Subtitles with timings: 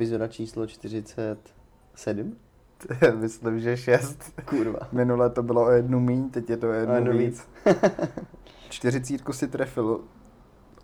[0.00, 2.36] epizoda číslo 47.
[3.14, 4.40] Myslím, že šest.
[4.44, 4.78] Kurva.
[4.92, 7.48] Minule to bylo o jednu míň, teď je to o jednu, O jednu víc.
[8.68, 10.00] Čtyřicítku si trefil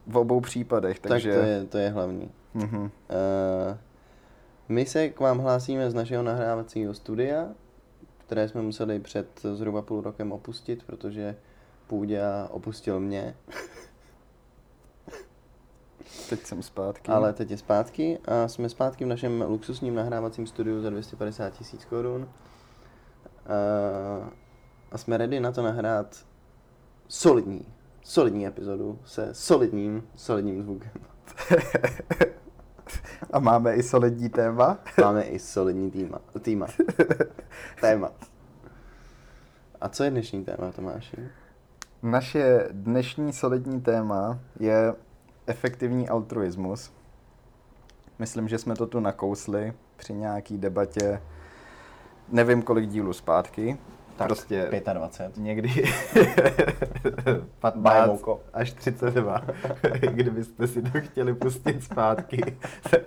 [0.06, 1.32] v obou případech, takže...
[1.32, 2.30] Tak to je, to je hlavní.
[2.54, 2.82] Mhm.
[2.82, 2.90] Uh,
[4.68, 7.48] my se k vám hlásíme z našeho nahrávacího studia,
[8.18, 11.36] které jsme museli před zhruba půl rokem opustit, protože
[11.86, 13.34] Půďa opustil mě,
[16.28, 17.10] Teď jsem zpátky.
[17.10, 21.84] ale teď je zpátky a jsme zpátky v našem luxusním nahrávacím studiu za 250 tisíc
[21.84, 22.22] korun.
[22.22, 22.28] Uh,
[24.92, 26.16] a jsme ready na to nahrát
[27.08, 27.66] solidní,
[28.02, 30.92] solidní epizodu se solidním, solidním zvukem.
[33.32, 34.78] A máme i solidní téma.
[35.00, 36.18] Máme i solidní týma.
[36.42, 36.66] týma.
[37.80, 38.10] Téma.
[39.80, 41.28] A co je dnešní téma, Tomáši?
[42.02, 44.94] Naše dnešní solidní téma je
[45.46, 46.92] efektivní altruismus.
[48.18, 51.22] Myslím, že jsme to tu nakousli při nějaký debatě,
[52.28, 53.78] nevím kolik dílů zpátky.
[54.16, 55.44] Tak, prostě 25.
[55.44, 55.68] někdy
[57.76, 58.34] Bajmouko.
[58.34, 59.40] 15 až 32.
[60.12, 62.56] Kdybyste si to chtěli pustit zpátky,
[62.90, 63.02] tak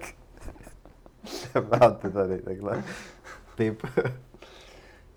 [1.80, 2.84] máte tady takhle
[3.56, 3.84] tip.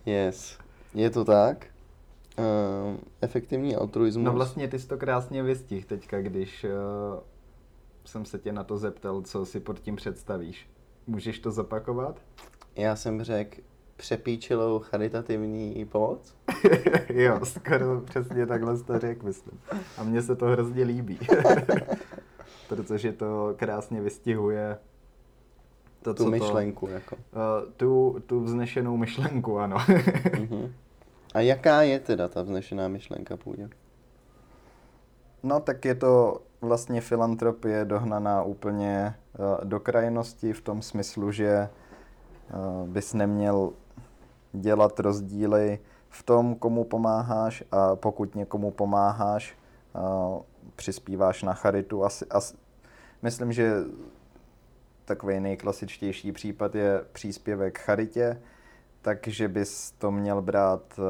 [0.06, 0.58] Yes.
[0.94, 1.71] Je to tak.
[2.38, 4.24] Uh, efektivní altruismus.
[4.24, 7.20] No vlastně ty jsi to krásně vystih teďka, když uh,
[8.04, 10.70] jsem se tě na to zeptal, co si pod tím představíš.
[11.06, 12.20] Můžeš to zopakovat?
[12.76, 13.56] Já jsem řekl
[13.96, 16.34] přepíčilou charitativní pomoc.
[17.08, 19.60] jo, skoro přesně takhle jsi to řekl, myslím.
[19.98, 21.18] A mně se to hrozně líbí.
[22.68, 24.78] Protože to krásně vystihuje
[26.02, 27.16] to, tu co myšlenku, jako.
[27.16, 29.76] To, uh, tu, tu vznešenou myšlenku, ano.
[30.40, 30.74] Mhm.
[31.32, 33.68] A jaká je teda ta vznešená myšlenka půjde?
[35.42, 41.68] No tak je to vlastně filantropie dohnaná úplně uh, do krajnosti v tom smyslu, že
[42.54, 43.72] uh, bys neměl
[44.52, 45.78] dělat rozdíly
[46.08, 49.58] v tom, komu pomáháš a pokud někomu pomáháš,
[49.94, 50.42] uh,
[50.76, 52.04] přispíváš na charitu.
[52.04, 52.56] Asi, asi,
[53.22, 53.74] myslím, že
[55.04, 58.42] takový nejklasičtější případ je příspěvek charitě,
[59.02, 61.04] takže bys to měl brát uh,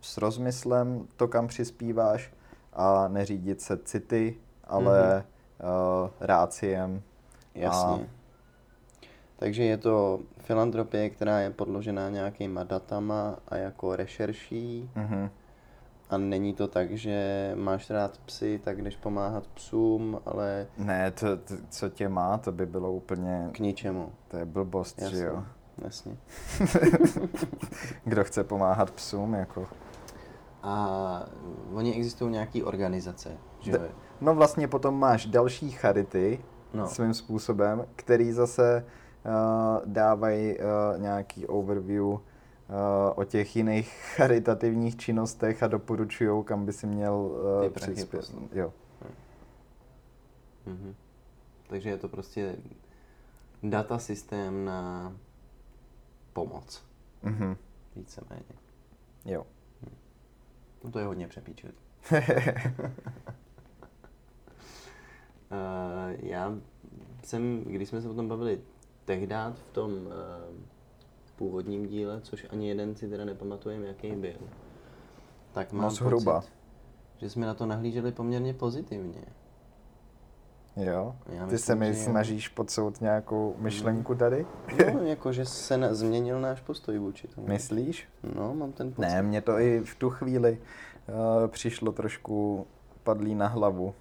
[0.00, 2.32] s rozmyslem, to kam přispíváš,
[2.72, 5.24] a neřídit se city, ale
[5.60, 6.04] mm-hmm.
[6.04, 7.02] uh, ráciem.
[7.54, 8.04] Jasně.
[8.04, 8.20] A...
[9.36, 14.90] Takže je to filantropie, která je podložená nějakýma datama a jako rešerší.
[14.96, 15.30] Mm-hmm.
[16.10, 20.66] A není to tak, že máš rád psy, tak jdeš pomáhat psům, ale...
[20.78, 23.48] Ne, to, to, co tě má, to by bylo úplně...
[23.52, 24.12] K ničemu.
[24.28, 25.18] To je blbost, Jasně.
[25.18, 25.44] že jo?
[25.84, 26.16] Jasně.
[28.04, 29.66] Kdo chce pomáhat psům, jako...
[30.62, 30.88] A
[31.72, 33.78] oni existují nějaký organizace, že jo?
[34.20, 36.40] No vlastně potom máš další charity
[36.74, 36.88] No.
[36.88, 38.84] svým způsobem, který zase
[39.24, 42.20] uh, dávají uh, nějaký overview uh,
[43.14, 48.32] o těch jiných charitativních činnostech a doporučují, kam by si měl uh, přispět.
[48.52, 48.72] Jo.
[50.66, 50.94] Mhm.
[51.68, 52.56] Takže je to prostě
[53.62, 55.12] data systém na
[56.32, 56.84] pomoc,
[57.22, 57.56] Mhm.
[57.96, 58.42] víceméně.
[59.24, 59.46] Jo.
[60.84, 61.74] No to je hodně přepíčit.
[62.12, 62.18] Uh,
[66.22, 66.54] já
[67.24, 68.60] jsem, když jsme se o tom bavili
[69.04, 70.12] tehdát v tom uh,
[71.36, 74.36] původním díle, což ani jeden si teda nepamatujeme, jaký byl,
[75.52, 76.40] tak mám No, zhruba.
[76.40, 76.52] pocit,
[77.18, 79.22] že jsme na to nahlíželi poměrně pozitivně.
[80.80, 81.14] Jo?
[81.26, 82.04] Já Ty se mi že jo.
[82.04, 84.46] snažíš podsout nějakou myšlenku tady?
[84.94, 87.46] No, jakože se na, změnil náš postoj vůči tomu.
[87.46, 88.08] Myslíš?
[88.36, 89.08] No, mám ten pocit.
[89.08, 90.58] Ne, mně to i v tu chvíli
[91.08, 92.66] uh, přišlo trošku
[93.02, 93.94] padlý na hlavu.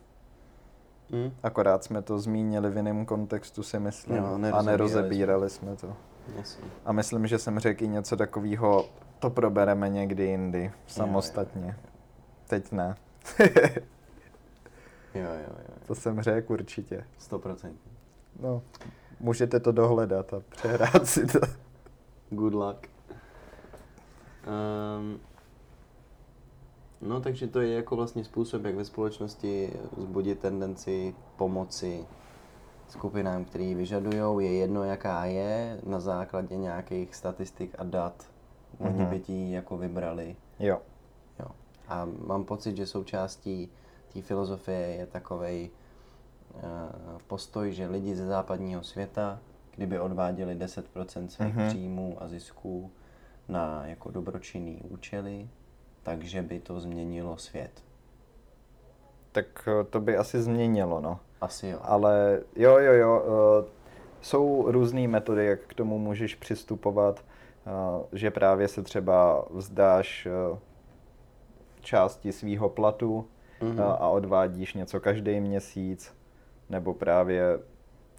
[1.12, 1.32] Hm?
[1.44, 4.18] Akorát jsme to zmínili v jiném kontextu, si myslím.
[4.18, 5.94] Jo, a nerozebírali jsme to.
[6.38, 6.64] Jasně.
[6.86, 8.86] A myslím, že jsem řekl i něco takového,
[9.20, 11.76] to probereme někdy jindy, samostatně.
[12.48, 12.96] Teď ne.
[15.16, 15.74] Jo, jo, jo.
[15.88, 17.04] to jsem řekl určitě.
[17.30, 17.72] 100%.
[18.40, 18.62] No,
[19.20, 21.40] můžete to dohledat a přehrát si to.
[22.30, 22.88] Good luck.
[24.48, 25.20] Um,
[27.02, 32.06] no, takže to je jako vlastně způsob, jak ve společnosti vzbudit tendenci pomoci
[32.88, 34.46] skupinám, které ji vyžadují.
[34.46, 38.26] Je jedno, jaká je, na základě nějakých statistik a dat.
[38.80, 39.06] Oni Mhm.
[39.06, 40.36] by ti jako vybrali.
[40.60, 40.82] Jo.
[41.40, 41.46] Jo.
[41.88, 43.70] A mám pocit, že součástí
[44.14, 45.70] té filozofie je takovej
[46.54, 46.62] uh,
[47.28, 49.40] postoj, že lidi ze západního světa,
[49.76, 51.68] kdyby odváděli 10% svých Mhm.
[51.68, 52.92] příjmů a zisků
[53.48, 55.50] na jako dobročinný účely,
[56.04, 57.72] takže by to změnilo svět.
[59.32, 61.20] tak eh, to by asi změnilo, no.
[61.42, 61.80] Asi jo.
[61.82, 63.24] Ale jo, jo, jo,
[63.66, 63.70] eh,
[64.22, 67.26] jsou různé metody, jak k tomu můžeš přistupovat,
[67.68, 67.72] eh,
[68.18, 70.60] že právě se třeba vzdáš eh,
[71.82, 73.28] části svýho platu
[73.62, 73.82] Mhm.
[73.82, 76.14] a a odvádíš něco každý měsíc,
[76.70, 77.60] nebo právě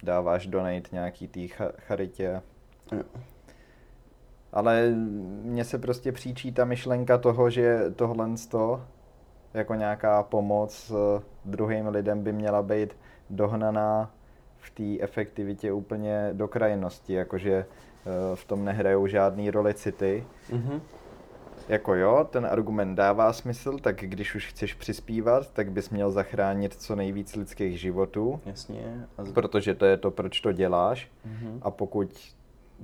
[0.03, 2.41] dáváš donate nějaký té cha- charitě.
[2.91, 3.03] Jo.
[4.53, 4.89] Ale
[5.43, 8.83] mně se prostě příčí ta myšlenka toho, že tohle to
[9.53, 12.97] jako nějaká pomoc eh, druhým lidem by měla být
[13.29, 14.11] dohnaná
[14.57, 20.25] v té efektivitě úplně do krajnosti, jakože eh, v tom nehrajou žádný roli city.
[20.51, 20.81] Mhm.
[21.69, 26.73] Jako jo, ten argument dává smysl, tak když už chceš přispívat, tak bys měl zachránit
[26.73, 29.07] co nejvíc lidských životů, Jasně.
[29.17, 29.31] A z...
[29.31, 31.11] protože to je to, proč to děláš.
[31.25, 31.59] mhm.
[31.61, 32.33] A pokud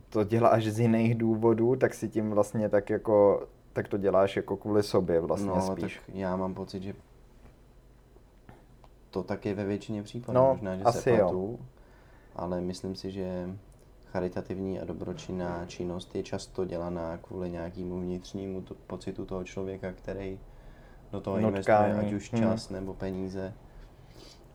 [0.09, 4.57] to děláš z jiných důvodů, tak si tím vlastně tak jako, tak to děláš jako
[4.57, 5.95] kvůli sobě vlastně no, spíš.
[6.05, 6.93] tak já mám pocit, že
[9.09, 10.35] to tak je ve většině případů.
[10.35, 11.17] No, Možná, že asi se jo.
[11.17, 11.59] platu,
[12.35, 13.49] ale myslím si, že
[14.17, 20.39] charitativní a dobročinná činnost je často dělaná kvůli nějakému vnitřnímu to, pocitu toho člověka, který
[21.11, 22.37] do toho investuje, Nutkání, ať už hm.
[22.37, 23.53] čas nebo peníze.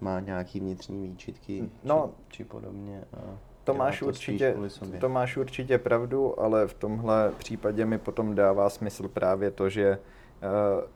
[0.00, 3.04] Má nějaký vnitřní výčitky No, či, či podobně.
[3.16, 4.56] A To máš, spíš určitě,
[5.00, 9.98] to máš určitě pravdu, ale v tomhle případě mi potom dává smysl právě to, že
[10.42, 10.86] eh,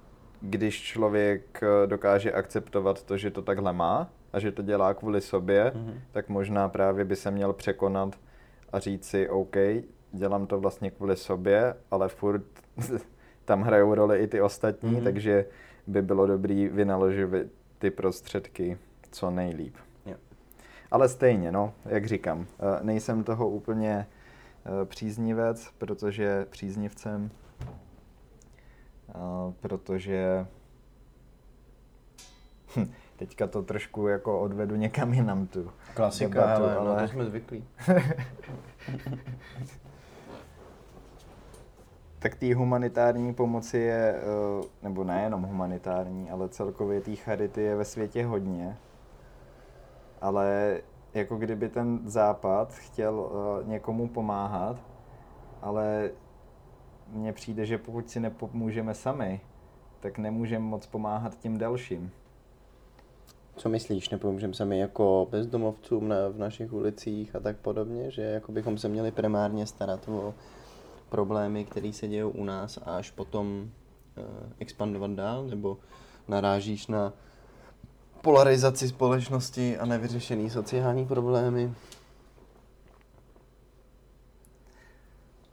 [0.40, 5.20] když člověk eh, dokáže akceptovat to, že to takhle má a že to dělá kvůli
[5.20, 6.00] sobě, Mhm.
[6.12, 8.16] tak možná právě by se měl překonat
[8.72, 9.56] a říct si, OK,
[10.12, 12.42] dělám to vlastně kvůli sobě, ale furt
[13.44, 15.04] tam hrajou roli i ty ostatní, Mhm.
[15.04, 15.46] takže
[15.86, 17.28] by bylo dobrý vynaložit
[17.78, 18.78] ty prostředky
[19.10, 19.76] co nejlíp.
[20.06, 20.16] Jo.
[20.90, 24.06] Ale stejně, no, jak říkám, eh, nejsem toho úplně
[24.66, 27.30] eh, příznivec, protože příznivcem,
[29.08, 29.14] eh,
[29.60, 30.46] protože
[32.76, 36.94] hm, teďka to trošku jako odvedu někam jinam tu Klasika, debatu, ale, ale...
[36.94, 37.64] No, to jsme zvyklí.
[42.18, 47.84] Tak té humanitární pomoci je, eh, nebo nejenom humanitární, ale celkově té charity je ve
[47.84, 48.76] světě hodně.
[50.20, 50.78] Ale
[51.14, 54.76] jako kdyby ten západ chtěl eh, někomu pomáhat,
[55.62, 56.10] ale
[57.12, 59.40] mně přijde, že pokud si nepomůžeme sami,
[60.00, 62.10] tak nemůžeme moc pomáhat tím dalším.
[63.56, 68.52] Co myslíš, nepomůžeme sami jako bezdomovcům na, v našich ulicích a tak podobně, že jako
[68.52, 70.34] bychom se měli primárně starat o
[71.08, 73.70] problémy, které se dějí u nás a až potom
[74.16, 74.22] eh,
[74.58, 75.78] expandovat dál, nebo
[76.28, 77.12] narážíš na
[78.22, 81.74] polarizaci společnosti a nevyřešený sociální problémy?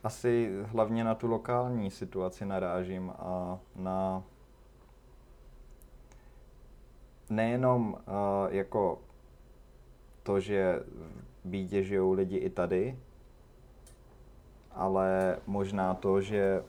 [0.04, 4.24] Asi hlavně na tu lokální situaci narážím a na
[7.36, 7.98] nejenom uh,
[8.50, 9.00] jako
[10.24, 10.80] to, že
[11.44, 12.98] bídě žijou lidi i tady,
[14.72, 16.64] ale možná to, že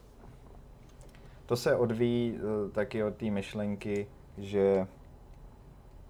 [1.46, 4.06] to se odvíjí uh, taky od té myšlenky,
[4.38, 4.86] že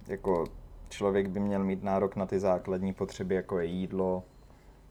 [0.06, 0.44] jako
[0.88, 4.22] člověk by měl mít nárok na ty základní potřeby, jako je jídlo,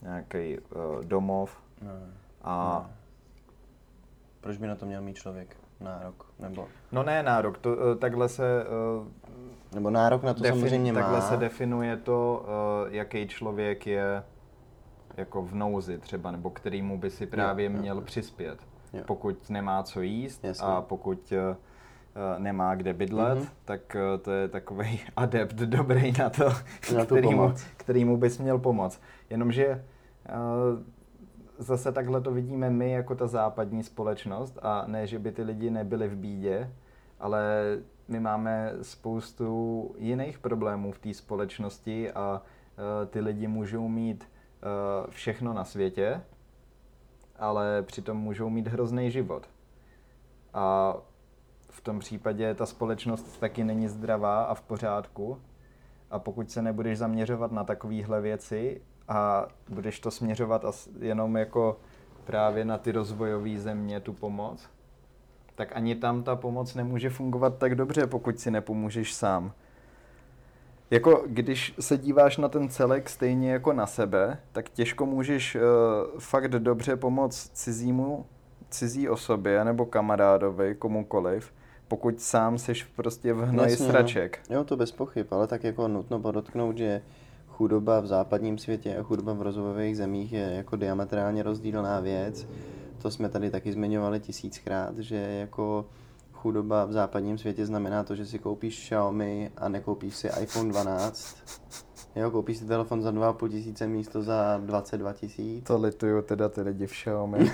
[0.02, 1.58] nějaký uh, domov
[2.42, 2.90] a
[4.44, 6.26] Proč by na to měl mít člověk nárok?
[6.40, 11.00] Nebo, No ne nárok, to, eh, takhle se eh, nebo nárok na to samozřejmě má.
[11.00, 12.46] takhle se definuje to,
[12.88, 14.24] eh, jaký člověk je
[15.18, 18.02] jako v nouzi třeba, nebo kterýmu by si právě jo, měl jo.
[18.02, 18.60] přispět.
[18.94, 19.04] Jo.
[19.08, 20.68] Pokud nemá co jíst Jasně.
[20.68, 21.34] a pokud
[22.38, 23.48] nemá kde bydlet, Mhm.
[23.66, 26.50] tak to je takový adept dobrý na to,
[26.96, 27.64] Na kterýmu, pomoc.
[27.78, 29.02] kterýmu bys měl pomoct.
[29.30, 29.84] Jenomže
[31.58, 35.70] zase takhle to vidíme my jako ta západní společnost a ne, že by ty lidi
[35.72, 36.74] nebyli v bídě,
[37.20, 37.64] ale
[38.08, 44.66] my máme spoustu jiných problémů v té společnosti a eh, ty lidi můžou mít eh,
[45.10, 46.22] všechno na světě,
[47.40, 49.50] ale přitom můžou mít hrozný život.
[50.54, 50.96] A
[51.70, 55.42] v tom případě ta společnost taky není zdravá a v pořádku.
[56.12, 60.66] A pokud se nebudeš zaměřovat na takovéhle věci a budeš to směřovat
[61.00, 61.78] jenom jako
[62.24, 64.70] právě na ty rozvojové země, tu pomoc,
[65.56, 69.52] tak ani tam ta pomoc nemůže fungovat tak dobře, pokud si nepomůžeš sám.
[70.92, 75.62] Jako když se díváš na ten celek stejně jako na sebe, tak těžko můžeš uh,
[76.20, 78.26] fakt dobře pomoct cizímu,
[78.70, 81.54] cizí osobě nebo kamarádovi, komukoliv,
[81.88, 83.92] pokud sám seš prostě v hnoji Jasně, no.
[83.92, 84.40] sraček.
[84.50, 87.02] Jo, to bez pochyb, ale tak jako nutno podotknout, že
[87.54, 92.48] chudoba v západním světě a chudoba v rozvojových zemích je jako diametrálně rozdílná věc.
[93.02, 95.86] To jsme tady taky zmiňovali tisíckrát, že jako
[96.34, 101.38] chudoba v západním světě znamená to, že si koupíš Xiaomi a nekoupíš si iPhone 12.
[102.16, 105.68] Jo, koupíš si telefon za 2,5 tisíce místo za 22 tisíc.
[105.68, 107.40] To lituju teda ty lidi v Xiaomi.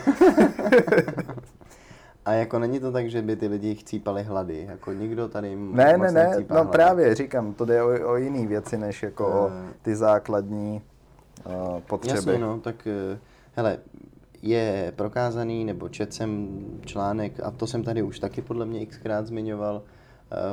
[2.25, 5.97] A jako není to tak, že by ty lidi chcípali hlady, jako nikdo tady Ne,
[5.97, 6.69] ne, ne, no hlady.
[6.69, 9.73] právě říkám, to jde o, o jiný věci, než jako uh, o eh.
[9.81, 10.81] ty základní
[11.45, 12.17] uh, potřeby.
[12.17, 13.17] Jasně, no, tak uh,
[13.55, 13.77] hele,
[14.41, 19.27] je prokázaný, nebo čet jsem článek, a to jsem tady už taky podle mě xkrát
[19.27, 19.81] zmiňoval,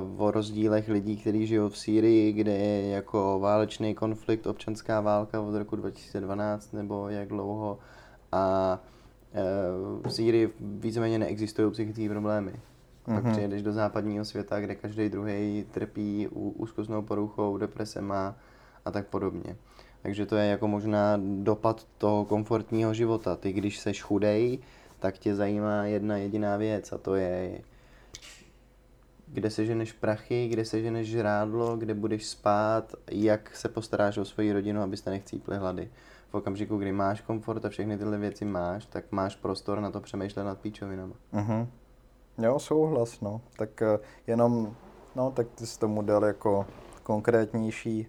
[0.08, 5.40] uh, o rozdílech lidí, kteří žijou v Sýrii, kde je jako válečný konflikt, občanská válka
[5.40, 7.78] od roku 2012 nebo jak dlouho
[8.32, 8.78] a
[10.06, 12.52] v Sýrii víceméně neexistují psychické problémy.
[12.52, 13.14] Mm-hmm.
[13.14, 13.32] Pak mhm.
[13.32, 18.36] přijedeš do západního světa, kde každý druhý trpí úzkostnou poruchou, deprese má
[18.84, 19.56] a tak podobně.
[20.02, 23.36] Takže to je jako možná dopad toho komfortního života.
[23.36, 24.58] Ty, když seš chudej,
[24.98, 27.60] tak tě zajímá jedna jediná věc a to je,
[29.26, 34.82] kde seženeš prachy, kde seženeš žrádlo, kde budeš spát, jak se postaráš o svoji rodinu,
[34.82, 35.88] abyste nechcípli hlady
[36.28, 40.00] v okamžiku, kdy máš komfort a všechny tyhle věci máš, tak máš prostor na to
[40.00, 41.14] přemýšlet nad píčovinama.
[41.34, 41.66] Uh-huh.
[42.38, 43.40] Jo, souhlas, no.
[43.56, 44.76] Tak uh, jenom,
[45.14, 46.66] no, tak ty jsi tomu dal jako
[47.02, 48.06] konkrétnější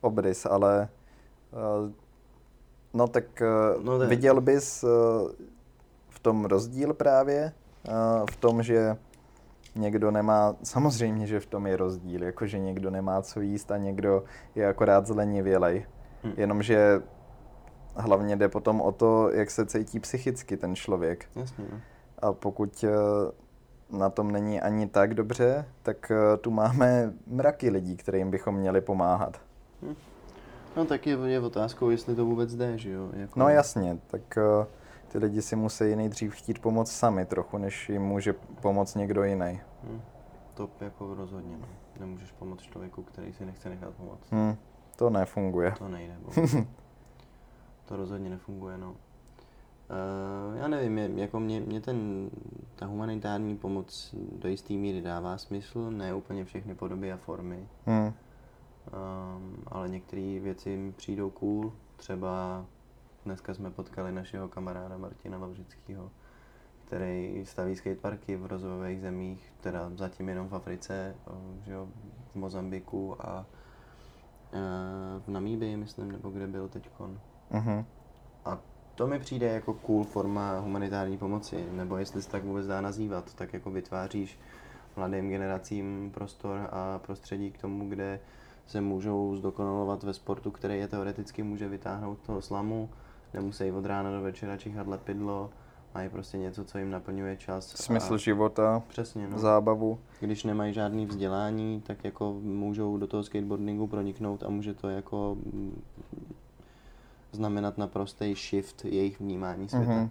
[0.00, 0.88] obrys, ale
[1.52, 1.90] uh,
[2.94, 3.24] no tak
[3.76, 4.84] uh, no, viděl bys
[6.08, 7.52] v tom rozdíl právě,
[8.30, 8.96] v tom, že
[9.76, 14.24] někdo nemá, samozřejmě, že v tom je rozdíl, jakože někdo nemá co jíst a někdo
[14.54, 15.86] je akorát zlenivělej.
[16.22, 16.34] Hmm.
[16.36, 17.02] Jenomže
[17.98, 21.26] hlavně jde potom o to, jak se cítí psychicky ten člověk.
[21.36, 21.64] Jasně.
[21.72, 21.80] No.
[22.18, 22.88] A pokud eh,
[23.98, 28.80] na tom není ani tak dobře, tak eh, tu máme mraky lidí, kterým bychom měli
[28.80, 29.40] pomáhat.
[29.82, 29.94] Hm.
[30.76, 33.10] No tak je, je otázkou, jestli to vůbec jde, že jo?
[33.12, 33.40] Jako...
[33.40, 34.66] No jasně, tak uh,
[35.08, 39.60] ty lidi si musí nejdřív chtít pomoct sami trochu, než jim může pomoct někdo jiný.
[39.84, 40.00] Hm.
[40.54, 41.66] To jako rozhodně ne.
[42.00, 44.28] Nemůžeš pomoct člověku, který si nechce nechat pomoct.
[44.32, 44.56] Hm.
[44.96, 45.74] To nefunguje.
[45.78, 46.16] To nejde.
[47.88, 48.90] to rozhodně nefunguje, no.
[48.90, 52.30] Uh, já nevím, je, jako mě, mě ten,
[52.76, 57.68] ta humanitární pomoc do jisté míry dává smysl, ne úplně všechny podoby a formy.
[57.86, 58.06] Hmm.
[58.06, 62.64] Um, ale některé věci mi přijdou cool, třeba
[63.24, 66.10] dneska jsme potkali našeho kamaráda Martina Vavřického,
[66.84, 71.14] který staví skateparky v rozvojových zemích, teda zatím jenom v Africe,
[71.64, 71.88] že jo,
[72.32, 73.46] v Mozambiku a
[74.52, 77.20] uh, v Namíbii, myslím, nebo kde byl teďkon.
[77.52, 77.84] Uh-huh.
[78.44, 78.58] A
[78.94, 83.34] to mi přijde jako cool forma humanitární pomoci, nebo jestli se tak vůbec dá nazývat,
[83.34, 84.38] tak jako vytváříš
[84.96, 88.20] mladým generacím prostor a prostředí k tomu, kde
[88.66, 92.90] se můžou zdokonalovat ve sportu, který je teoreticky může vytáhnout toho slamu,
[93.34, 95.50] nemusí od rána do večera čichat lepidlo,
[95.94, 97.66] mají prostě něco, co jim naplňuje čas.
[97.68, 98.16] Smysl a...
[98.16, 99.38] života, Přesně, no.
[99.38, 99.98] zábavu.
[100.20, 105.36] Když nemají žádný vzdělání, tak jako můžou do toho skateboardingu proniknout a může to jako
[107.32, 109.92] znamenat naprostý shift jejich vnímání světa.
[109.92, 110.08] Mm-hmm.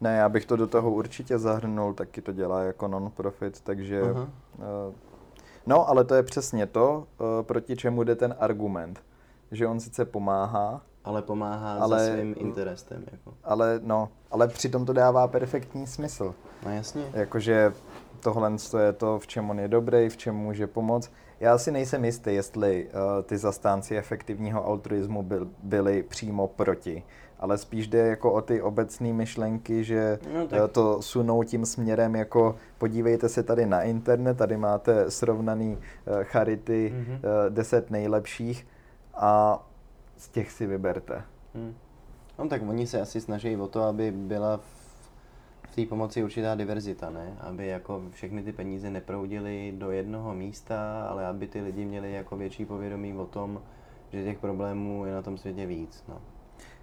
[0.00, 4.02] Ne, já bych to do toho určitě zahrnul, taky to dělá jako non-profit, takže...
[4.02, 4.22] Uh-huh.
[4.22, 4.94] Uh,
[5.66, 9.00] no, ale to je přesně to, uh, proti čemu jde ten argument.
[9.50, 13.04] Že on sice pomáhá, ale pomáhá ale, za svým interesem.
[13.12, 13.34] Jako.
[13.44, 16.34] Ale, no, ale přitom to dává perfektní smysl.
[16.64, 17.10] No jasně.
[17.12, 17.72] Jakože
[18.20, 21.12] tohle je to, v čem on je dobrý, v čem může pomoct.
[21.40, 27.02] Já si nejsem jistý, jestli uh, ty zastánci efektivního altruismu byl, byli přímo proti,
[27.38, 30.60] ale spíš jde jako o ty obecné myšlenky, že no, tak...
[30.60, 36.22] uh, to sunou tím směrem jako podívejte se tady na internet, tady máte srovnaný uh,
[36.22, 37.14] charity mm-hmm.
[37.14, 38.66] uh, deset nejlepších
[39.14, 39.64] a
[40.16, 41.22] z těch si vyberte.
[41.54, 41.74] Hmm.
[42.38, 44.77] No tak oni se asi snaží o to, aby byla v
[45.74, 47.36] té pomoci určitá diverzita, ne?
[47.40, 52.36] Aby jako všechny ty peníze neproudily do jednoho místa, ale aby ty lidi měli jako
[52.36, 53.62] větší povědomí o tom,
[54.12, 56.20] že těch problémů je na tom světě víc, no.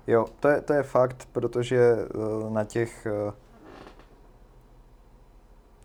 [0.08, 3.34] Jo, to je, to je fakt, protože uh, na těch uh,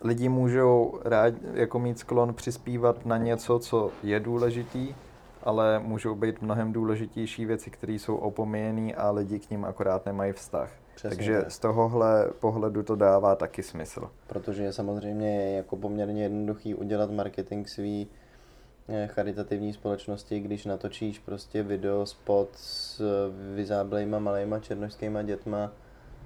[0.02, 4.95] lidi můžou rád, jako mít sklon přispívat na něco, co je důležitý,
[5.42, 10.33] ale můžou být mnohem důležitější věci, které jsou opomíjené a lidi k ním akorát nemají
[10.33, 10.79] vztah.
[11.00, 11.50] Přesně Takže tak.
[11.50, 14.11] z tohohle pohledu to dává taky smysl.
[14.26, 18.09] Protože je samozřejmě jako poměrně jednoduchý udělat marketing svý
[18.88, 23.02] eh, charitativní společnosti, když natočíš prostě video spot s
[23.54, 25.73] vyzáblejma malejma černožskýma dětma,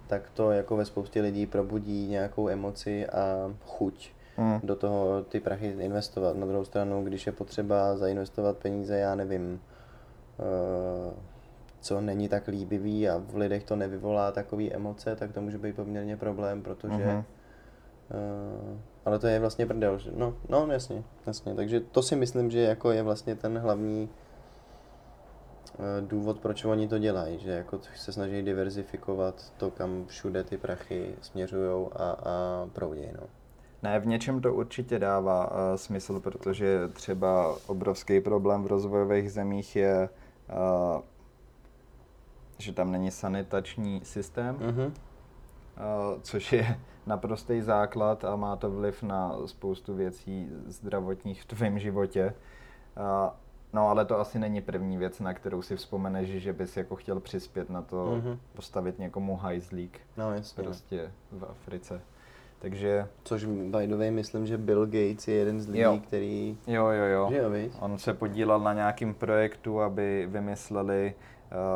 [0.07, 4.61] tak to jako ve spoustě lidí probudí nějakou emoci a chuť hmm.
[4.63, 6.37] do toho ty prachy investovat.
[6.37, 9.61] Na druhou stranu, když je potřeba zainvestovat peníze, já nevím,
[10.39, 11.15] uh,
[11.85, 15.77] co není tak líbivý a v lidech to nevyvolá takové emoce, tak to může být
[15.77, 17.25] poměrně problém, protože uh-huh.
[18.11, 20.11] Uh, ale to je vlastně prdel, že?
[20.17, 21.55] No, no, jasně, jasně.
[21.55, 24.09] Takže to si myslím, že jako je vlastně ten hlavní
[25.79, 30.57] uh, důvod, proč oni to dělají, že jako se snaží diverzifikovat to, kam všude ty
[30.57, 33.27] prachy směřují a, a proudí, no.
[33.83, 39.77] Ne, v něčem to určitě dává uh, smysl, protože třeba obrovský problém v rozvojových zemích
[39.77, 40.09] je,
[40.51, 41.03] uh,
[42.59, 44.93] že tam není sanitační systém, Mm-hmm.
[46.23, 52.35] což je naprostý základ a má to vliv na spoustu věcí zdravotních v tvém životě.
[53.73, 57.21] No ale to asi není první věc, na kterou si vzpomeneš, že bys jako chtěl
[57.21, 58.39] přispět na to Mhm.
[58.57, 60.63] postavit někomu hajzlík No, jasně.
[60.65, 62.01] prostě v Africe.
[62.59, 65.99] Takže Což by the way, myslím, že Bill Gates je jeden z lidí, Jo.
[66.07, 66.59] který...
[66.67, 67.29] jo, jo, jo.
[67.31, 67.51] Že jo?
[67.81, 71.23] On se podílel na nějakém projektu, aby vymysleli uh,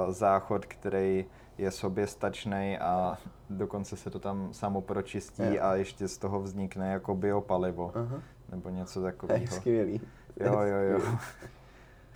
[0.09, 1.25] záchod, který
[1.59, 3.19] je soběstačný a
[3.51, 5.63] dokonce se to tam samo pročistí Jo.
[5.63, 8.23] a ještě z toho vznikne jako biopalivo Aha.
[8.51, 9.47] nebo něco je takového.
[9.47, 10.01] skvělý.
[10.41, 11.01] Jo, jo, jo.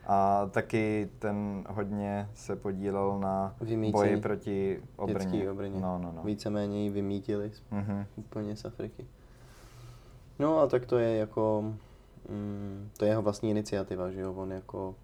[0.06, 5.50] A taky ten hodně se podílel na Vymýcení boji proti obrně.
[5.50, 5.80] Obrně.
[5.80, 6.22] No, no, no.
[6.22, 8.06] Víceméně ji vymítili Mhm.
[8.16, 9.06] úplně z Afriky.
[10.38, 11.64] No a tak to je jako...
[12.28, 14.32] Mm, to je jeho vlastní iniciativa, že jo?
[14.34, 14.94] On jako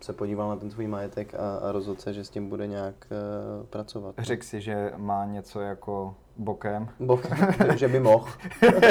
[0.00, 2.94] se podíval na ten svůj majetek a, a rozhodl se, že s tím bude nějak
[3.10, 4.14] uh, pracovat.
[4.18, 6.88] Řekl si, že má něco jako bokem.
[7.00, 7.20] Bo,
[7.76, 8.28] že by mohl.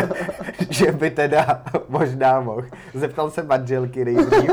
[0.69, 2.65] že by teda možná mohl.
[2.93, 4.51] Zeptal se manželky nejdřív,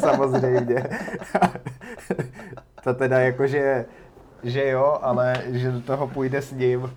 [0.00, 0.86] samozřejmě.
[2.84, 3.86] to teda jako, že,
[4.42, 6.90] že jo, ale že do toho půjde s ním.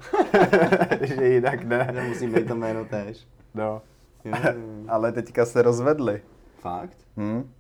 [1.02, 1.92] že jinak ne.
[1.94, 3.28] Nemusí být to jméno též.
[3.56, 3.82] No.
[4.26, 4.34] Jo,
[4.88, 6.22] Ale teďka se rozvedli.
[6.60, 6.98] Fakt?
[7.18, 7.52] Hm?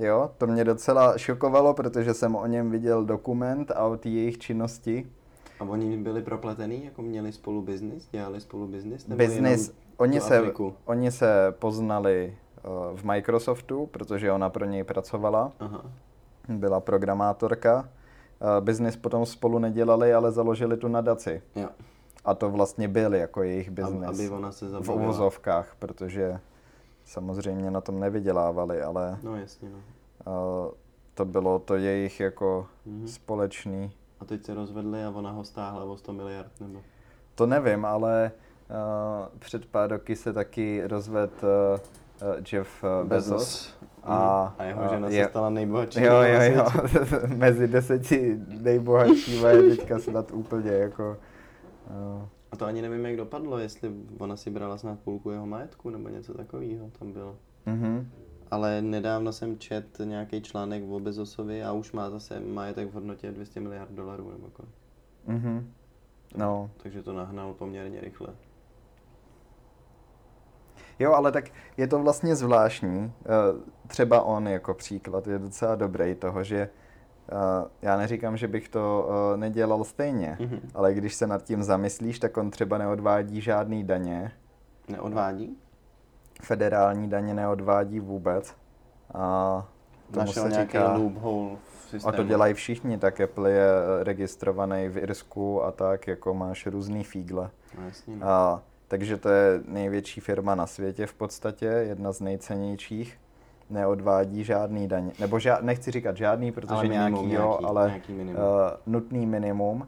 [0.00, 4.38] Jo, to mě docela šokovalo, protože jsem o něm viděl dokument a o té jejich
[4.38, 5.06] činnosti.
[5.60, 9.06] A oni byli propletený, jako měli spolu biznis, dělali spolu biznis?
[9.66, 10.74] jenom oni se, Afriku?
[10.84, 12.36] oni se poznali
[12.92, 15.52] uh, v Microsoftu, protože ona pro něj pracovala.
[15.60, 15.82] Aha.
[16.48, 17.78] byla programátorka.
[17.78, 21.42] Uh, Business potom spolu nedělali, ale založili tu nadaci.
[21.56, 21.68] Jo.
[22.24, 24.94] A to vlastně byl jako jejich business aby ona se v zabavila.
[24.94, 26.40] uvozovkách, protože
[27.10, 29.76] samozřejmě na tom nevydělávali, ale No jasně, no.
[30.66, 30.72] uh,
[31.14, 33.08] to bylo to jejich jako Mhm.
[33.08, 33.92] společný.
[34.20, 36.80] A teď se rozvedli a ona ho stáhla o 100 miliard, nebo?
[37.34, 38.32] To nevím, ale
[38.70, 43.74] uh, před pár roky se taky rozvedl uh, Jeff uh, Bezos.
[44.02, 46.02] A, A- a jeho a žena je- se stala nejbohatší.
[46.02, 46.66] Jo, jo, jo.
[47.36, 51.16] Mezi deseti nejbohatšíma je teďka snad úplně jako...
[52.16, 55.90] Uh, A to ani nevím, jak dopadlo, jestli ona si brala snad půlku jeho majetku,
[55.90, 57.36] nebo něco takového tam bylo.
[57.66, 58.10] mhm.
[58.50, 63.32] Ale nedávno jsem čet nějaký článek o Bezosovi a už má zase majetek v hodnotě
[63.32, 64.72] 200 miliard dolarů nebo kolik.
[65.26, 65.72] Mhm.
[66.36, 68.28] No, Takže to nahnal poměrně rychle.
[70.98, 71.44] jo, ale tak
[71.76, 73.12] je to vlastně zvláštní.
[73.26, 76.70] Eh, Třeba on jako příklad je docela dobrý toho, že
[77.82, 80.60] já neříkám, že bych to eh, nedělal stejně, Mhm.
[80.74, 84.32] ale když se nad tím zamyslíš, tak on třeba neodvádí žádný daně,
[84.88, 85.56] Neodvádí?
[86.42, 88.54] federální daně neodvádí vůbec.
[89.14, 89.66] A
[90.12, 92.16] tomu Našel se nějaký říká, loophole v a systému.
[92.16, 93.66] to dělají všichni, tak Apple je
[94.00, 97.50] eh, registrovaný v Irsku a tak, jako máš různý fígle.
[97.78, 98.26] No, jasně, no.
[98.28, 103.19] A, takže to je největší firma na světě v podstatě, jedna z nejcennějších.
[103.70, 107.86] Neodvádí žádný daň, nebo žád, nechci říkat žádný, protože Ale minimum nějaký, jo, nějaký, ale
[107.88, 108.42] nějaký minimum.
[108.42, 108.48] uh,
[108.86, 109.76] nutný minimum.
[109.76, 109.86] Uh,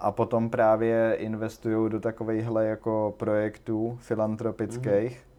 [0.00, 5.36] a potom právě investují do takovýchhle jako projektů filantropických, Mhm.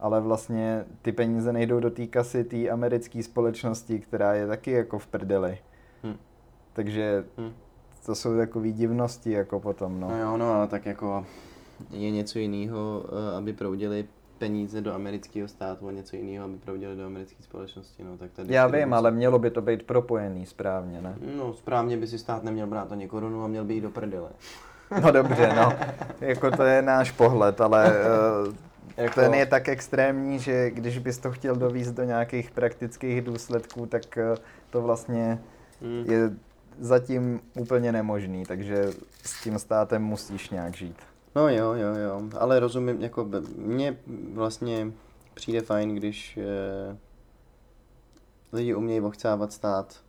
[0.00, 4.98] ale vlastně ty peníze nejdou do té kasy té americké společnosti, která je taky jako
[4.98, 5.58] v prdeli.
[6.04, 6.16] Hm.
[6.72, 7.52] Takže Hm.
[8.06, 10.08] to jsou takové divnosti jako potom, no.
[10.10, 11.26] No jo, no, ale tak jako
[11.90, 14.04] je něco jiného, eh, aby proudili
[14.38, 18.04] peníze do amerického státu a něco jiného, aby proudili do americké společnosti.
[18.04, 21.14] No, tak tady Já vím, ale mělo by to být propojený správně, ne?
[21.36, 24.28] No, správně by si stát neměl brát ani korunu a měl by jít do prdele.
[25.02, 25.72] No dobře, no.
[26.20, 27.92] Jako to je náš pohled, ale
[28.46, 28.54] uh,
[28.96, 33.86] Jako- ten je tak extrémní, že když bys to chtěl dovízt do nějakých praktických důsledků,
[33.86, 34.36] tak uh,
[34.70, 35.38] to vlastně
[35.82, 36.04] Hmm.
[36.12, 36.30] je
[36.78, 38.84] zatím úplně nemožný, takže
[39.24, 40.96] s tím státem musíš nějak žít.
[41.36, 43.96] No jo, jo, jo, ale rozumím, jako mně
[44.32, 44.92] vlastně
[45.34, 46.96] přijde fajn, když eh,
[48.52, 50.00] lidi umějí ochcávat stát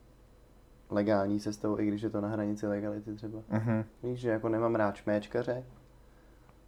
[0.90, 3.40] legální cestou, i když je to na hranici legality třeba.
[3.50, 3.84] Mhm.
[4.04, 5.64] Víš, že jako nemám rád šméčkaře,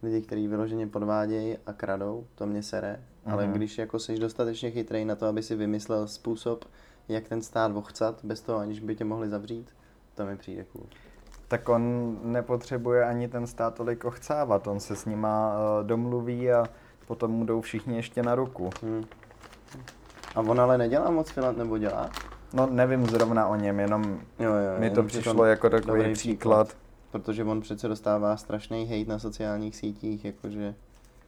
[0.02, 3.52] lidi, kteří vyloženě podvádějí a kradou, to mě sere, ale Mhm.
[3.54, 6.64] když jako jsi dostatečně chytrý na to, aby si vymyslel způsob,
[7.08, 9.68] jak ten stát ochcat, bez toho, aniž by tě mohli zavřít,
[10.14, 10.86] to mi přijde cool.
[11.50, 14.66] Tak on nepotřebuje ani ten stát tolik ochcávat.
[14.66, 16.64] On se s nima uh, domluví a
[17.06, 18.70] potom mu jdou všichni ještě na ruku.
[18.82, 19.04] Hmm.
[20.34, 22.10] A on ale nedělá moc filant, nebo dělá?
[22.52, 26.68] No nevím zrovna o něm, jenom jo, jo, mi to přišlo jako takový příklad.
[26.68, 26.76] příklad.
[27.10, 30.74] Protože on přece dostává strašný hate na sociálních sítích, jakože...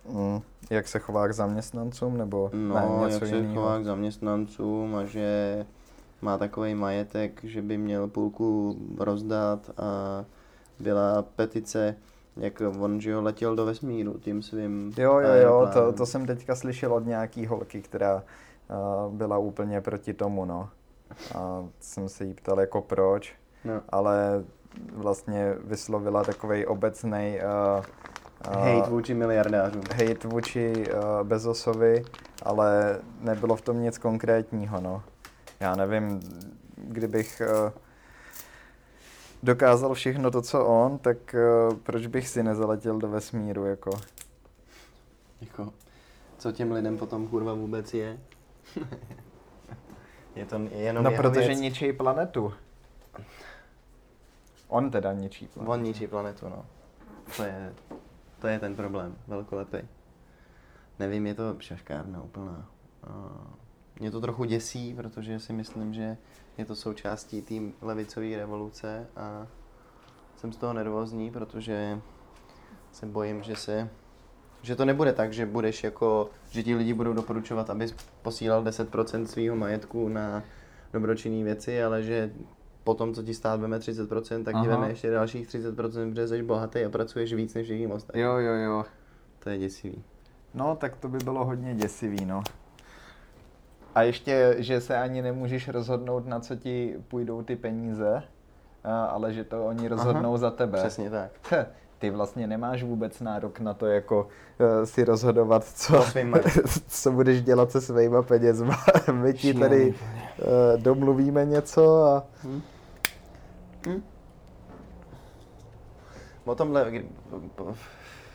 [0.09, 3.55] Mm, jak se chová k zaměstnancům, nebo no, ne, něco jak se jinýho?
[3.55, 5.67] chová k zaměstnancům a že
[6.23, 10.25] má takový majetek, že by měl půlku rozdat a
[10.81, 11.97] byla petice,
[12.37, 16.27] jak on, že ho letěl do vesmíru tím svým Jo, jo, jo, to, to jsem
[16.27, 20.69] teďka slyšel od nějaký holky, která uh, byla úplně proti tomu, no.
[21.35, 23.81] A jsem se jí ptal jako proč, no.
[23.89, 24.45] ale
[24.93, 27.39] vlastně vyslovila takový obecný
[27.79, 27.85] uh,
[28.49, 29.83] uh, hate vůči miliardářům.
[29.91, 32.05] Hate vůči uh, Bezosovi,
[32.43, 35.03] ale nebylo v tom nic konkrétního, no.
[35.63, 36.21] Já nevím,
[36.77, 37.71] kdybych uh,
[39.43, 43.91] dokázal všechno to, co on, tak uh, proč bych si nezaletěl do vesmíru, jako.
[45.41, 45.73] Jako,
[46.39, 48.19] co těm lidem potom kurva vůbec je?
[50.35, 51.61] je to jenom No, protože věc.
[51.61, 52.53] ničí planetu.
[54.69, 55.73] On teda ničí planetu.
[55.73, 56.67] On ničí planetu, no.
[57.37, 57.75] To je,
[58.39, 59.79] to je ten problém, velkolepý.
[60.99, 62.69] Nevím, je to šaškárna úplná.
[64.01, 66.17] Mě to trochu děsí, protože si myslím, že
[66.59, 69.47] je to součástí té levicové revoluce a
[70.37, 72.01] jsem z toho nervózní, protože
[72.93, 73.91] se bojím, že se
[74.63, 79.25] že to nebude tak, že budeš jako, že ti lidi budou doporučovat, abys posílal 10%
[79.25, 80.43] svého majetku na
[80.93, 82.33] dobročinné věci, ale že
[82.85, 84.65] potom, co ti stát veme 30%, tak Aha.
[84.65, 88.23] ti veme ještě dalších 30%, protože jsi bohatý a pracuješ víc než všichni ostatní.
[88.23, 88.85] Jo, jo, jo.
[89.39, 90.05] To je děsivý.
[90.55, 92.43] No, tak to by bylo hodně děsivý, no.
[93.95, 98.23] A ještě, že se ani nemůžeš rozhodnout, na co ti půjdou ty peníze,
[98.85, 100.79] ale že to oni rozhodnou Aha, za tebe.
[100.79, 101.31] Přesně tak.
[101.99, 104.29] Ty vlastně nemáš vůbec nárok na to, jako
[104.61, 106.05] uh, si rozhodovat, co,
[106.89, 108.77] co budeš dělat se svýma penězma.
[109.13, 112.25] My ti tady uh, domluvíme něco a...
[112.43, 112.63] Hmm.
[113.87, 114.03] Hmm.
[116.45, 116.93] O tomhle,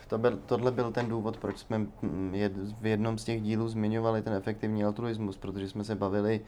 [0.08, 1.86] to byl, tohle byl ten důvod, proč jsme
[2.82, 6.42] v jednom z těch dílů zmiňovali ten efektivní altruismus, protože jsme se bavili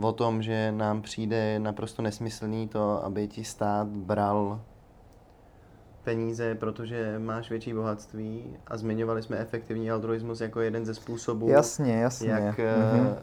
[0.00, 4.60] o tom, že nám přijde naprosto nesmyslný to, aby ti stát bral
[6.04, 11.96] peníze, protože máš větší bohatství a zmiňovali jsme efektivní altruismus jako jeden ze způsobů, jasně,
[11.96, 12.30] jasně.
[12.30, 13.16] jak mm-hmm.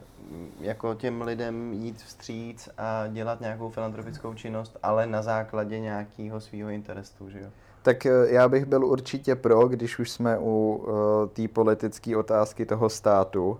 [0.60, 6.68] jako těm lidem jít vstříc a dělat nějakou filantropickou činnost, ale na základě nějakého svého
[6.68, 7.48] interesu, že jo?
[7.84, 12.66] Tak eh, já bych byl určitě pro, když už jsme u uh, té politické otázky
[12.66, 13.58] toho státu,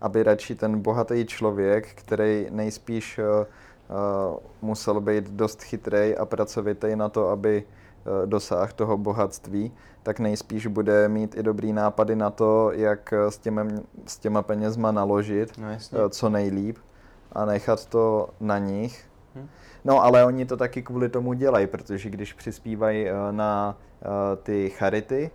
[0.00, 3.46] aby radši ten bohatý člověk, který nejspíš uh,
[4.62, 7.64] musel být dost chytrý a pracovitý na to, aby
[8.26, 13.66] dosáhl toho bohatství, tak nejspíš bude mít i dobrý nápady na to, jak s těma,
[14.06, 15.58] s těma penězma naložit
[15.92, 16.78] no, co nejlíp
[17.32, 19.48] a nechat to na nich Hm?
[19.84, 24.70] No, ale oni to taky kvůli tomu dělají, protože když přispívají eh, na eh, ty
[24.70, 25.30] charity,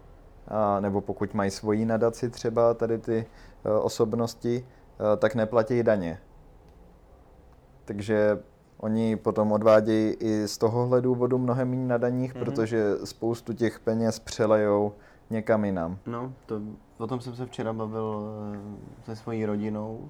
[0.80, 3.26] nebo pokud mají svoji nadaci třeba tady ty
[3.66, 4.66] eh, osobnosti,
[5.18, 6.20] tak neplatí daně.
[7.86, 8.40] Takže
[8.78, 12.40] oni potom odvádějí i z tohohle důvodu mnohem méně na daních, mm-hmm.
[12.40, 14.94] protože spoustu těch peněz přelejou
[15.30, 15.98] někam jinam.
[16.06, 16.62] No, to,
[16.98, 18.30] o tom jsem se včera bavil
[19.06, 20.10] se svojí rodinou.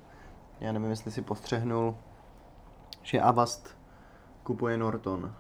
[0.60, 1.96] Já nevím, jestli si postřehnul,
[3.04, 3.76] že Avast
[4.46, 5.34] kupuje Norton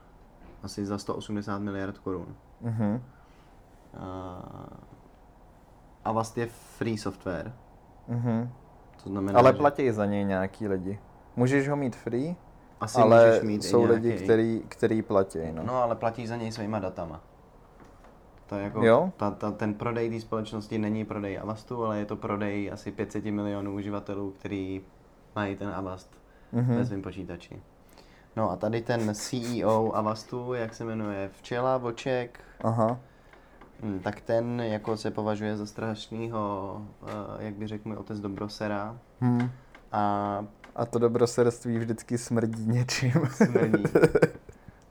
[0.64, 2.36] asi za 180 miliard korun.
[2.64, 3.02] Uh-huh.
[3.94, 4.02] Uh,
[6.04, 6.46] Avast je
[6.78, 7.54] free software.
[8.10, 8.50] Uh-huh.
[9.04, 9.94] To znamená, ale platí že...
[9.94, 11.00] za něj nějaký lidi.
[11.36, 12.36] Můžeš ho mít free,
[12.80, 15.40] asi ale můžeš mít jsou lidi, který, který platí.
[15.52, 15.64] No.
[15.64, 17.22] no ale platí za něj svýma datama.
[18.46, 19.12] To je jako, jo?
[19.18, 23.26] Ta, ta, ten prodej té společnosti není prodej Avastu, ale je to prodej asi 500
[23.26, 24.82] milionů uživatelů, který
[25.36, 26.10] mají ten Avast
[26.54, 26.76] mm-hmm.
[26.76, 27.62] ve svém počítači.
[28.36, 33.00] No a tady ten CEO Avastu, jak se jmenuje, Včela, Voček, Aha.
[33.84, 38.98] Hm, tak ten jako se považuje za strašnýho, uh, jak by řekl můj otec, dobrosera.
[39.20, 39.52] Hmm.
[39.92, 40.46] A,
[40.76, 43.12] a to dobroserství vždycky smrdí něčím.
[43.32, 43.84] Smrdí.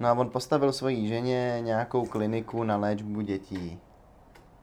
[0.01, 3.81] No a on postavil svojí ženě nějakou kliniku na léčbu dětí.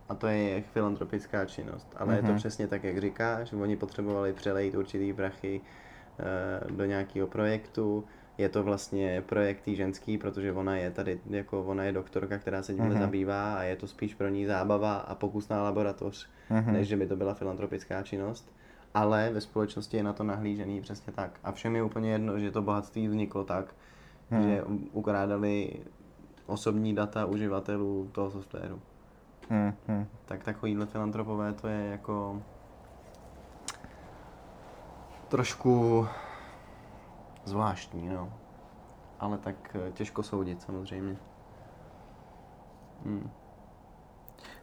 [0.10, 1.88] A to je jejich filantropická činnost.
[1.98, 2.15] Ale mm-hmm.
[2.15, 2.38] je to mhm.
[2.38, 3.54] přesně tak, jak říkáš.
[3.54, 8.04] Oni potřebovali přelejt určitý prachy uh, do nějakého projektu
[8.41, 12.63] je to vlastně projekt tý ženský, protože ona je tady, jako ona je doktorka, která
[12.63, 12.99] se tím mm-hmm.
[12.99, 16.71] zabývá a je to spíš pro ní zábava a pokusná laboratoř, mm-hmm.
[16.71, 18.51] než že by to byla filantropická činnost.
[18.93, 21.39] Ale ve společnosti je na to nahlížený přesně tak.
[21.43, 23.75] A všem je úplně jedno, že to bohatství vzniklo tak,
[24.32, 24.43] mm.
[24.43, 25.73] že ukrádali
[26.45, 28.82] osobní data uživatelů toho softwaru.
[29.49, 30.06] Hmm, hmm.
[30.25, 32.41] Tak takovýhle filantropové to je jako
[35.27, 36.08] trošku
[37.45, 38.34] zvláštní, no.
[39.19, 41.17] Ale tak eh, těžko soudit samozřejmě.
[43.06, 43.30] Hmm.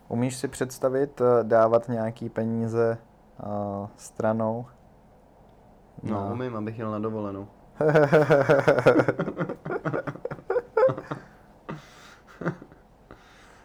[0.08, 2.98] Umíš si představit eh, dávat nějaký peníze
[3.46, 4.66] uh, stranou?
[6.02, 7.48] No, umím, abych jel na dovolenou.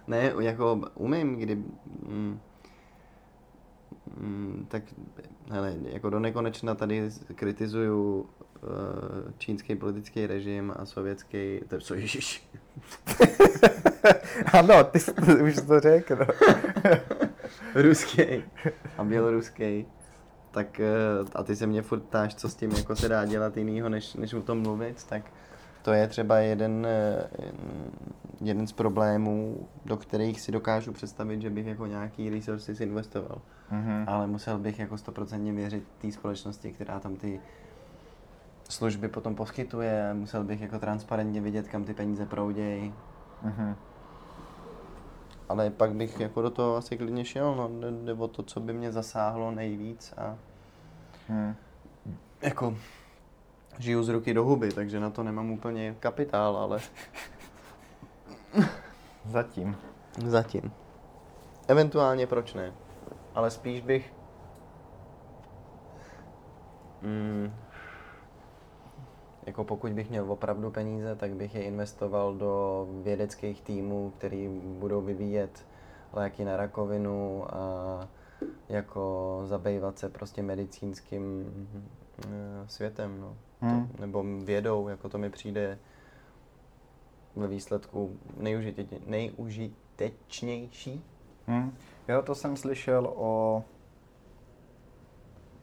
[0.08, 1.56] ne, jako umím, kdy...
[1.56, 2.40] Mm,
[4.18, 4.84] mm, tak,
[5.50, 8.30] hele, jako do nekonečna tady kritizuju
[9.38, 12.50] čínský politický režim a sovětský, to je co, ježiš.
[14.54, 16.18] ano, ty jsi to, už to řekl.
[17.76, 18.44] Ruský
[18.98, 19.86] a běloruský.
[20.52, 20.86] Tak eh,
[21.36, 24.14] a ty se mě furt ptáš, co s tím jako se dá dělat jinýho, než,
[24.14, 25.24] než o tom mluvit, tak
[25.82, 27.30] to je třeba jeden, eh,
[28.42, 33.42] jeden z problémů, do kterých si dokážu představit, že bych jako nějaký resources investoval.
[33.72, 34.04] Mm-hmm.
[34.08, 37.40] Ale musel bych jako stoprocentně věřit té společnosti, která tam ty
[38.70, 42.94] služby potom poskytuje, musel bych jako transparentně vidět, kam ty peníze proudějí.
[43.46, 43.76] Mm-hmm.
[45.50, 47.70] Ale pak bych jako do toho asi klidně šel, no,
[48.06, 50.36] jde o to, co by mě zasáhlo nejvíc a
[51.28, 51.56] hmm.
[52.42, 52.78] jako
[53.80, 56.80] žiju z ruky do huby, takže na to nemám úplně kapitál, ale...
[59.26, 59.78] Zatím.
[60.26, 60.72] Zatím.
[61.68, 62.74] Eventuálně proč ne.
[63.36, 64.14] Ale spíš bych...
[67.02, 67.54] Mm,
[69.46, 75.02] jako pokud bych měl opravdu peníze, tak bych je investoval do vědeckých týmů, který budou
[75.02, 75.66] vyvíjet
[76.14, 78.08] léky na rakovinu a
[78.70, 81.54] jako zabývat se prostě medicínským
[82.20, 82.28] eh,
[82.68, 83.38] světem, no.
[83.62, 83.88] Hmm.
[83.88, 85.80] To, nebo vědou, jako to mi přijde
[87.36, 88.18] ve výsledku
[89.08, 91.04] nejužitečnější.
[91.48, 91.74] Hmm.
[92.08, 93.64] Jo, to jsem slyšel o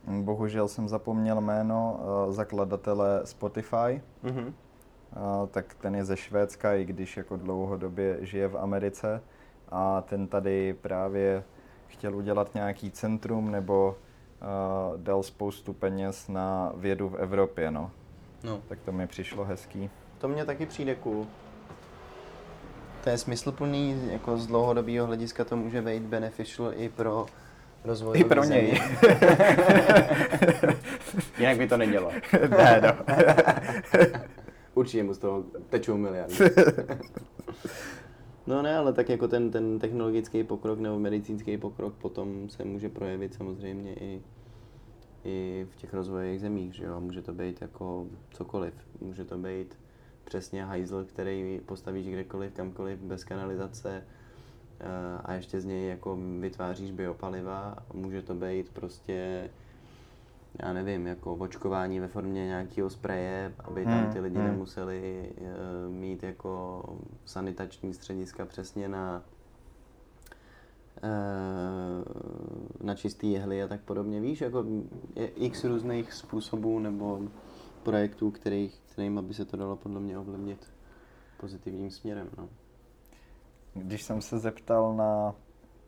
[0.07, 4.03] Bohužel jsem zapomněl jméno uh, zakladatele Spotify.
[4.25, 4.47] Mm-hmm.
[4.47, 9.23] Uh, tak ten je ze Švédska, i když jako dlouhodobě žije v Americe.
[9.69, 11.45] A ten tady právě
[11.87, 17.71] chtěl udělat nějaký centrum nebo uh, dal spoustu peněz na vědu v Evropě.
[17.71, 17.91] No.
[18.45, 18.61] no.
[18.69, 19.91] Tak to mi přišlo hezký.
[20.19, 21.27] To mně taky přijde cool.
[23.05, 27.27] To je smysluplný, jako z dlouhodobého hlediska to může být beneficial i pro
[27.85, 28.19] rozvoj.
[28.19, 28.81] I pro něj.
[31.39, 32.11] Jinak by to nedělo.
[32.51, 32.93] ne, no.
[34.75, 36.35] Určitě mu z toho tečou miliardy.
[38.47, 42.89] No ne, ale tak jako ten, ten technologický pokrok nebo medicínský pokrok potom se může
[42.89, 44.23] projevit samozřejmě i,
[45.25, 48.75] i v těch rozvojových zemích, že jo, může to být jako cokoliv.
[49.01, 49.79] Může to být
[50.25, 54.05] přesně hajzl, který postavíš kdekoliv, kamkoliv, bez kanalizace,
[55.25, 57.77] a ještě z něj jako vytváříš biopaliva.
[57.95, 59.51] Může to být prostě,
[60.63, 64.47] já nevím, jako očkování ve formě nějakého spreje, aby tam hmm, ty lidi hmm.
[64.47, 66.83] nemuseli uh, mít jako
[67.25, 69.23] sanitační střediska přesně na
[71.03, 72.05] uh,
[72.87, 74.21] na čistý jehly a tak podobně.
[74.21, 74.65] Víš, jako
[75.17, 77.21] je x různých způsobů nebo
[77.83, 80.67] projektů, kterých, kterým by se to dalo podle mě ovlivnit
[81.41, 82.29] pozitivním směrem.
[82.39, 82.49] No
[83.75, 85.35] když jsem se zeptal na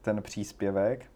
[0.02, 1.06] ten příspěvek,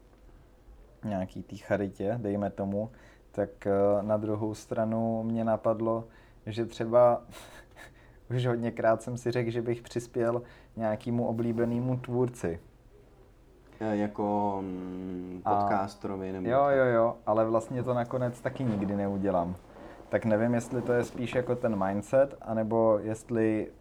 [1.05, 2.91] nějaký té charitě, dejme tomu,
[3.31, 6.05] tak eh, na druhou stranu mě napadlo,
[6.47, 7.23] že třeba
[8.37, 10.43] už hodněkrát jsem si řekl, že bych přispěl
[10.77, 12.61] nějakému oblíbenému tvůrci.
[13.81, 16.49] Eh, jako mm, podcastorovi nebo...
[16.49, 19.57] Jo, jo, jo, ale vlastně to nakonec taky nikdy neudělám.
[20.09, 23.73] Tak nevím, jestli to je spíš jako ten mindset, anebo jestli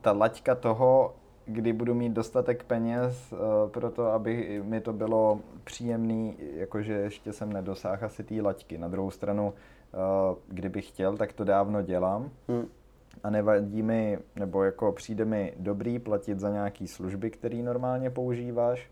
[0.00, 1.14] ta laťka toho,
[1.48, 7.32] kdy budu mít dostatek peněz uh, pro to, aby mi to bylo příjemný, jakože ještě
[7.32, 8.78] jsem nedosáhl asi té laťky.
[8.78, 12.30] Na druhou stranu, uh, kdybych chtěl, tak to dávno dělám.
[12.48, 12.66] Hmm.
[13.22, 18.90] A nevadí mi, nebo jako přijde mi dobrý platit za nějaký služby, které normálně používáš,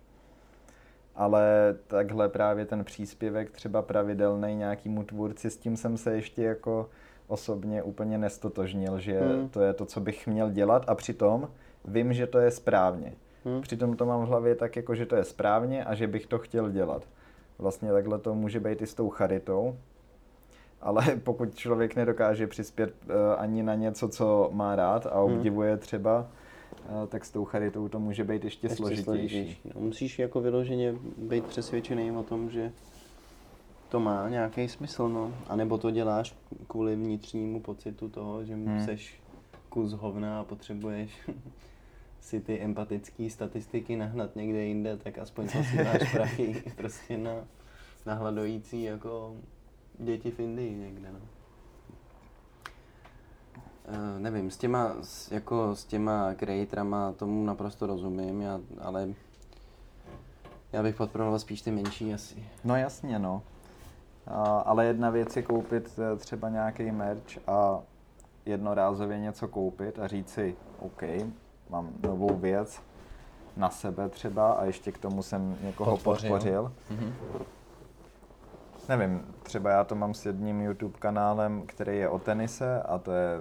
[1.15, 6.89] ale takhle právě ten příspěvek třeba pravidelný nějakýmu tvůrci, s tím jsem se ještě jako
[7.27, 9.49] osobně úplně nestotožnil, že hmm.
[9.49, 11.49] to je to, co bych měl dělat a přitom
[11.87, 13.13] vím, že to je správně.
[13.45, 13.61] Hmm.
[13.61, 16.39] Přitom to mám v hlavě tak, jako že to je správně a že bych to
[16.39, 17.09] chtěl dělat.
[17.59, 19.77] Vlastně takhle to může být i s tou charitou,
[20.81, 25.33] ale pokud člověk nedokáže přispět uh, ani na něco, co má rád a hmm.
[25.33, 26.27] obdivuje třeba,
[26.89, 29.05] uh, tak s tou charitou to může být ještě, ještě složitější.
[29.05, 29.73] složitější.
[29.75, 32.73] No, musíš jako vyloženě být přesvědčený o tom, že
[33.89, 35.33] to má nějaký smysl, no.
[35.49, 36.37] A nebo to děláš
[36.69, 38.85] kvůli vnitřnímu pocitu toho, že hmm.
[38.85, 39.21] seš
[39.69, 41.11] kus hovna a potřebuješ
[42.27, 47.35] si ty empatické statistiky nahnat někde jinde, tak aspoň posíláš prachy prostě na,
[48.07, 49.37] na hladojící jako
[49.99, 51.19] děti v Indii někde, no.
[53.89, 59.09] Uh, nevím, s těma, s, jako s těma creatorama tomu naprosto rozumím, já, ale
[60.73, 62.49] já bych podporoval spíš ty menší asi.
[62.65, 63.43] No jasně, no.
[64.27, 67.83] A, ale jedna věc je koupit eh, třeba nějaký merch a
[68.47, 71.03] jednorázově něco koupit a říct si, OK,
[71.71, 72.83] mám novou věc
[73.57, 76.31] na sebe třeba a ještě k tomu jsem někoho podpořil.
[76.31, 76.73] podpořil.
[76.91, 77.13] Mm-hmm.
[78.89, 83.13] Nevím, třeba já to mám s jedním YouTube kanálem, který je o tenise a to
[83.13, 83.39] je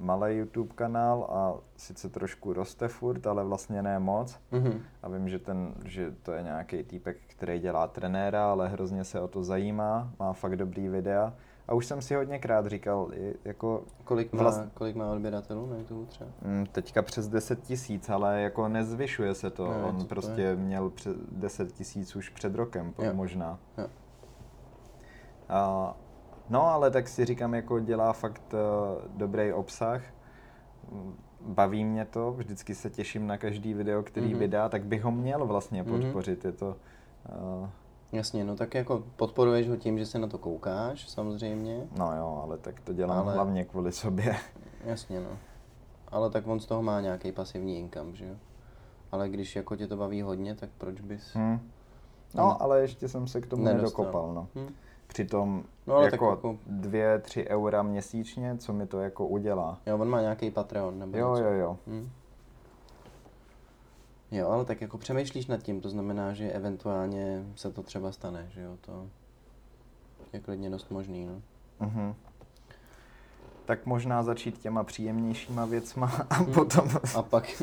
[0.00, 4.38] malý YouTube kanál a sice trošku roste furt, ale vlastně ne moc.
[4.52, 4.80] Mm-hmm.
[5.02, 9.20] A vím, že, ten, že to je nějaký týpek, který dělá trenéra, ale hrozně se
[9.20, 11.32] o to zajímá, má fakt dobrý videa.
[11.68, 13.10] A už jsem si hodněkrát říkal,
[13.44, 13.82] jako...
[14.04, 14.62] Kolik má, vlast...
[14.74, 16.30] kolik má odběratelů na YouTube třeba?
[16.42, 19.64] Mm, teďka přes 10 tisíc, ale jako nezvyšuje se to.
[19.66, 20.56] No, On to prostě je.
[20.56, 23.14] měl přes 10 tisíc už před rokem, jo.
[23.14, 23.58] možná.
[23.78, 23.86] Jo.
[25.48, 25.94] A,
[26.50, 30.02] no, ale tak si říkám, jako dělá fakt uh, dobrý obsah.
[31.40, 34.38] Baví mě to, vždycky se těším na každý video, který mm-hmm.
[34.38, 36.00] vydá, tak bych ho měl vlastně mhm.
[36.00, 36.42] podpořit.
[36.42, 36.46] Mm-hmm.
[36.46, 36.76] Je to...
[37.60, 37.68] Uh,
[38.12, 41.86] Jasně, no tak jako podporuješ ho tím, že se na to koukáš, samozřejmě.
[41.98, 43.34] No jo, ale tak to dělám ale...
[43.34, 44.36] hlavně kvůli sobě.
[44.84, 45.38] Jasně, no.
[46.08, 48.34] Ale tak on z toho má nějaký pasivní income, že jo?
[49.12, 51.34] Ale když jako tě to baví hodně, tak proč bys...
[51.34, 51.60] Hmm.
[52.34, 54.04] No, no, ale ještě jsem se k tomu nedostal.
[54.04, 54.48] nedokopal, no.
[54.54, 54.74] Hmm.
[55.06, 59.78] Přitom no, ale jako, jako dvě, tři eura měsíčně, co mi to jako udělá.
[59.86, 61.44] Jo, on má nějaký Patreon, nebo Jo, něco.
[61.44, 61.78] jo, jo.
[61.86, 62.10] Hmm.
[64.30, 68.46] Jo, ale tak jako přemýšlíš nad tím, to znamená, že eventuálně se to třeba stane,
[68.50, 69.08] že jo, to
[70.32, 71.42] je klidně dost možný, no.
[71.80, 72.14] Uh-huh.
[73.64, 76.52] Tak možná začít těma příjemnějšíma věcma a hmm.
[76.52, 76.90] potom...
[77.16, 77.62] A pak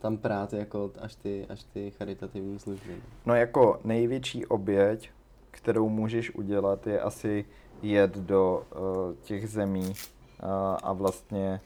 [0.00, 2.96] tam prát jako až ty, až ty charitativní služby.
[3.26, 5.10] No jako největší oběť,
[5.50, 7.44] kterou můžeš udělat, je asi
[7.82, 10.48] jet do uh, těch zemí uh,
[10.82, 11.60] a vlastně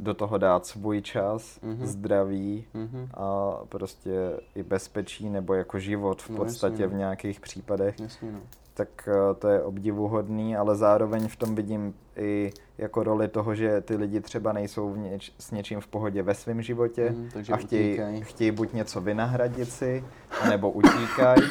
[0.00, 1.84] do toho dát svůj čas, mm-hmm.
[1.84, 3.08] zdraví mm-hmm.
[3.14, 4.12] a prostě
[4.54, 6.94] i bezpečí nebo jako život v no, podstatě jasně, no.
[6.94, 8.00] v nějakých případech.
[8.00, 8.40] Jasně, no.
[8.74, 13.80] Tak uh, to je obdivuhodný, ale zároveň v tom vidím i jako roli toho, že
[13.80, 17.56] ty lidi třeba nejsou v něč, s něčím v pohodě ve svém životě mm, a
[17.56, 20.04] chtějí, chtějí buď něco vynahradit si,
[20.48, 21.42] nebo utíkají,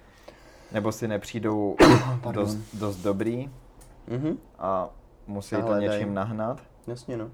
[0.72, 1.76] nebo si nepřijdou
[2.32, 3.50] dost, dost dobrý
[4.08, 4.36] mm-hmm.
[4.58, 4.90] a
[5.26, 6.60] musí to něčím nahnat.
[6.86, 7.30] Jasně no.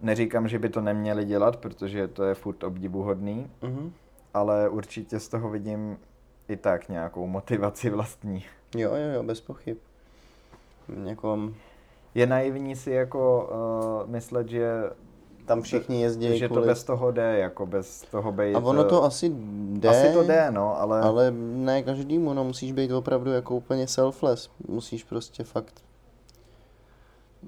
[0.00, 3.90] Neříkám, že by to neměli dělat, protože to je furt obdivuhodný, mm-hmm.
[4.34, 5.98] ale určitě z toho vidím
[6.48, 8.44] i tak nějakou motivaci vlastní.
[8.76, 9.76] Jo, jo, jo, bez pochyb.
[11.04, 11.54] Někom...
[12.14, 13.50] Je naivní si jako
[14.04, 14.90] uh, myslet, že
[15.46, 16.38] tam všichni jezdí.
[16.38, 16.62] Že kvůli...
[16.62, 18.54] to bez toho jde, jako bez toho být...
[18.54, 19.32] A ono to asi
[19.72, 19.88] jde.
[19.88, 21.00] Asi to jde, no, ale...
[21.00, 24.50] Ale ne každému, no, musíš být opravdu jako úplně selfless.
[24.68, 25.82] Musíš prostě fakt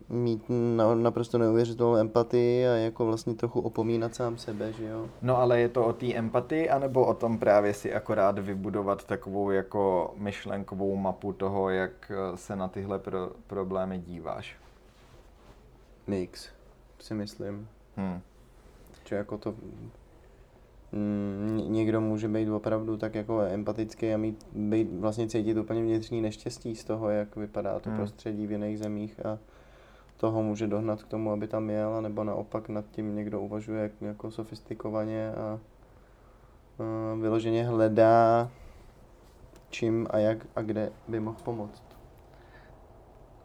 [0.08, 5.08] mít na, naprosto neuvěřitelnou empatii a jako vlastně trochu opomínat sám sebe, že jo?
[5.22, 9.50] No ale je to o té empatii, anebo o tom právě si akorát vybudovat takovou
[9.50, 14.56] jako myšlenkovou mapu toho, jak eh, se na tyhle pro- problémy díváš?
[16.06, 16.48] Mix,
[16.98, 17.68] si myslím.
[17.96, 18.20] Hmm.
[19.04, 19.54] Že jako to...
[20.92, 26.20] Mm, někdo může být opravdu tak jako empatický a mít, být, vlastně cítit úplně vnitřní
[26.20, 27.98] neštěstí z toho, jak vypadá to hmm.
[27.98, 29.38] prostředí v jiných zemích a
[30.20, 34.30] toho může dohnat k tomu, aby tam jel, nebo naopak nad tím někdo uvažuje jako
[34.30, 35.58] sofistikovaně a, a
[37.20, 38.50] vyloženě hledá,
[39.70, 41.82] čím a jak a kde by mohl pomoct.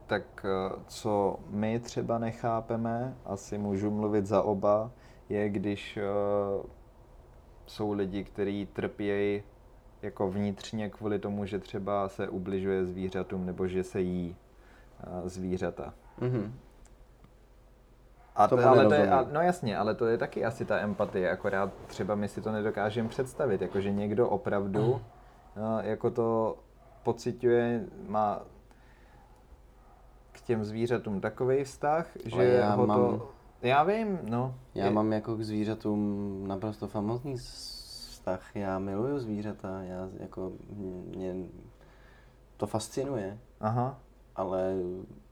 [0.07, 4.91] Tak eh, co my třeba nechápeme, asi můžu mluvit za oba,
[5.29, 6.65] je když uh,
[7.65, 9.43] jsou lidi, kteří trpějí
[10.01, 14.35] jako vnitřně kvůli tomu, že třeba se ubližuje zvířatům nebo že se jí
[15.07, 15.93] uh, zvířata.
[16.19, 16.51] Mm-hmm.
[18.35, 21.31] A to, ale to je, a, no jasně, ale to je taky asi ta empatie,
[21.31, 24.99] akorát třeba my si to nedokážeme představit, jakože někdo opravdu uh,
[25.81, 26.57] jako to
[27.03, 28.41] pociťuje, má
[30.31, 33.31] k těm zvířatům takový vztah, že já ho mám, to...
[33.61, 34.55] Já vím, no.
[34.75, 34.91] Já je...
[34.91, 38.55] mám jako k zvířatům naprosto famózní vztah.
[38.55, 40.51] Já miluju zvířata, já jako
[41.15, 41.35] mě
[42.57, 43.37] to fascinuje.
[43.59, 43.99] Aha
[44.35, 44.75] ale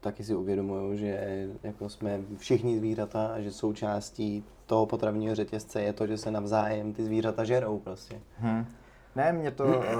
[0.00, 5.92] taky si uvědomuju, že jako jsme všichni zvířata a že součástí toho potravního řetězce je
[5.92, 8.20] to, že se navzájem ty zvířata žerou prostě.
[8.38, 8.66] Hmm.
[9.16, 9.96] Ne, mě to, eh,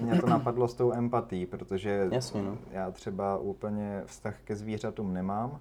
[0.00, 2.58] mě to napadlo s tou empatí, protože Jasně, no.
[2.70, 5.60] já třeba úplně vztah ke zvířatům nemám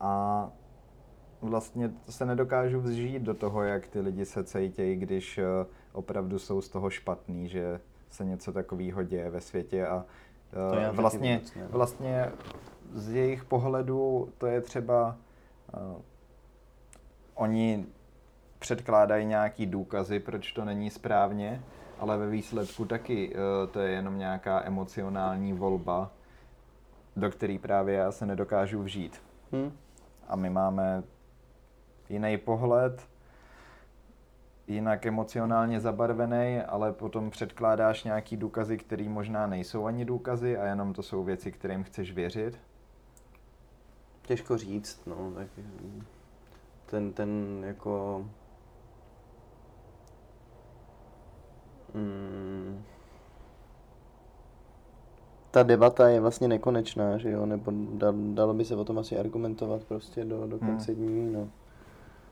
[0.00, 0.50] a
[1.42, 5.44] vlastně se nedokážu vzžít do toho, jak ty lidi se cítějí, když eh,
[5.92, 10.04] opravdu jsou z toho špatný, že se něco takového děje ve světě a
[10.54, 11.78] To já uh, vlastně, taky vůbec ne.
[11.78, 12.32] vlastně
[12.92, 15.16] z jejich pohledu to je třeba,
[15.76, 16.02] uh,
[17.34, 17.86] oni
[18.58, 21.62] předkládají nějaký důkazy, proč to není správně,
[21.98, 26.10] ale ve výsledku taky uh, to je jenom nějaká emocionální volba,
[27.16, 29.22] do které právě já se nedokážu vžít.
[29.52, 29.72] Hm?
[30.28, 31.02] A my máme
[32.08, 33.06] jiný pohled,
[34.66, 40.92] jinak emocionálně zabarvený, ale potom předkládáš nějaký důkazy, které možná nejsou ani důkazy a jenom
[40.92, 42.58] to jsou věci, kterým chceš věřit.
[44.22, 45.48] Těžko říct, no, tak
[46.86, 48.24] ten, ten jako...
[51.94, 52.82] Mm,
[55.50, 59.18] ta debata je vlastně nekonečná, že jo, nebo da, dalo by se o tom asi
[59.18, 61.06] argumentovat prostě do, do konce Hmm.
[61.06, 61.48] dní, no.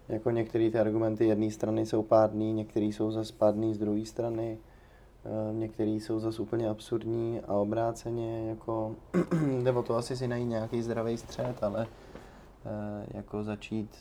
[0.08, 4.58] Jako některé ty argumenty jedné strany jsou pádný, některé jsou zase pádný z druhé strany,
[5.24, 8.96] eh, některé jsou zase úplně absurdní a obráceně, jako
[9.62, 11.86] jde o to asi si najít nějaký zdravý střed, ale
[12.66, 13.96] eh, jako začít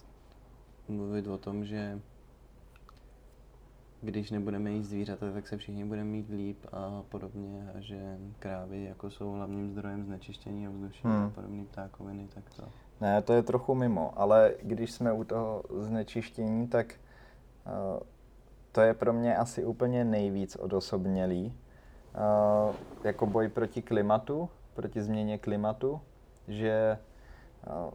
[0.87, 1.99] mluvit o tom, že
[4.01, 8.83] když nebudeme jíst zvířata, tak se všichni budeme mít líp a podobně a že krávy
[8.83, 11.23] jako jsou hlavním zdrojem znečištění ovzduší Hmm.
[11.23, 12.63] a podobné ptákoviny, tak to.
[13.01, 16.93] Ne, to je trochu mimo, ale když jsme u toho znečištění, tak
[17.65, 17.99] uh,
[18.71, 21.53] to je pro mě asi úplně nejvíc odosobnělý.
[22.67, 26.01] Uh, jako boj proti klimatu, proti změně klimatu,
[26.47, 26.97] že
[27.67, 27.93] uh,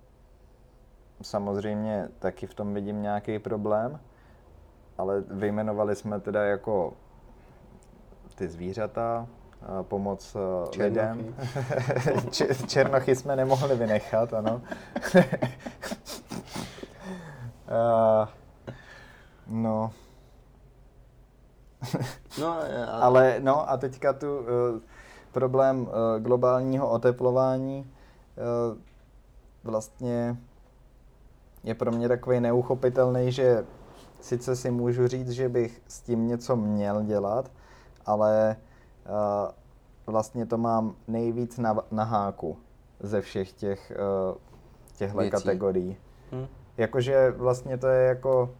[1.22, 4.00] samozřejmě taky v tom vidím nějaký problém,
[4.98, 6.92] ale vyjmenovali jsme teda jako
[8.34, 9.26] ty zvířata,
[9.82, 10.82] pomoc eh, Černochy.
[10.82, 11.34] lidem.
[12.30, 14.62] Če- Černochy jsme nemohli vynechat, ano.
[17.68, 18.26] Eh,
[19.46, 19.90] no,
[22.40, 24.44] No, a, ale no a teďka tu uh,
[25.32, 25.88] problém uh,
[26.22, 27.78] globálního oteplování
[28.70, 28.78] uh,
[29.64, 30.36] vlastně
[31.64, 33.64] je pro mě takový neuchopitelný, že
[34.20, 37.50] sice si můžu říct, že bych s tím něco měl dělat,
[38.06, 38.56] ale
[40.06, 42.58] vlastně to mám nejvíc na, na háku
[43.00, 43.92] ze všech těch
[44.30, 44.36] uh,
[44.96, 45.30] těchto Věcí.
[45.30, 45.96] kategorií.
[46.32, 46.46] hm,
[46.76, 48.50] Jakože vlastně to je jako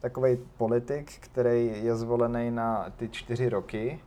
[0.00, 4.00] takový politik, který je zvolený na ty čtyři roky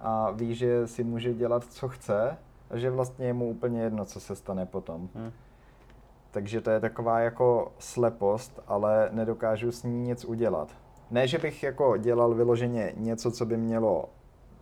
[0.00, 2.36] a ví, že si může dělat, co chce
[2.70, 5.08] a že vlastně je mu úplně jedno, co se stane potom.
[5.14, 5.32] hm.
[6.30, 10.68] Takže to je taková jako slepost, ale nedokážu s ní nic udělat.
[11.10, 14.08] Ne, že bych jako dělal vyloženě něco, co by mělo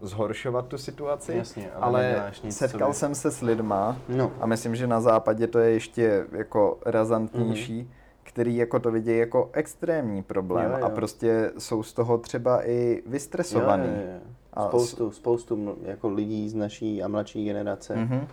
[0.02, 4.32] zhoršovat tu situaci, Jasně, ale ale nic, setkal jsem se s lidma, No.
[4.40, 7.90] a myslím, že na západě to je ještě jako razantnější, Mhm.
[8.22, 10.84] který jako to vidějí jako extrémní problém Jo, jo.
[10.86, 13.86] a prostě jsou z toho třeba i vystresovaný.
[13.86, 14.20] Jo, jo, jo.
[14.52, 18.26] A Spoustu, spoustu jako lidí z naší a mladší generace Mhm.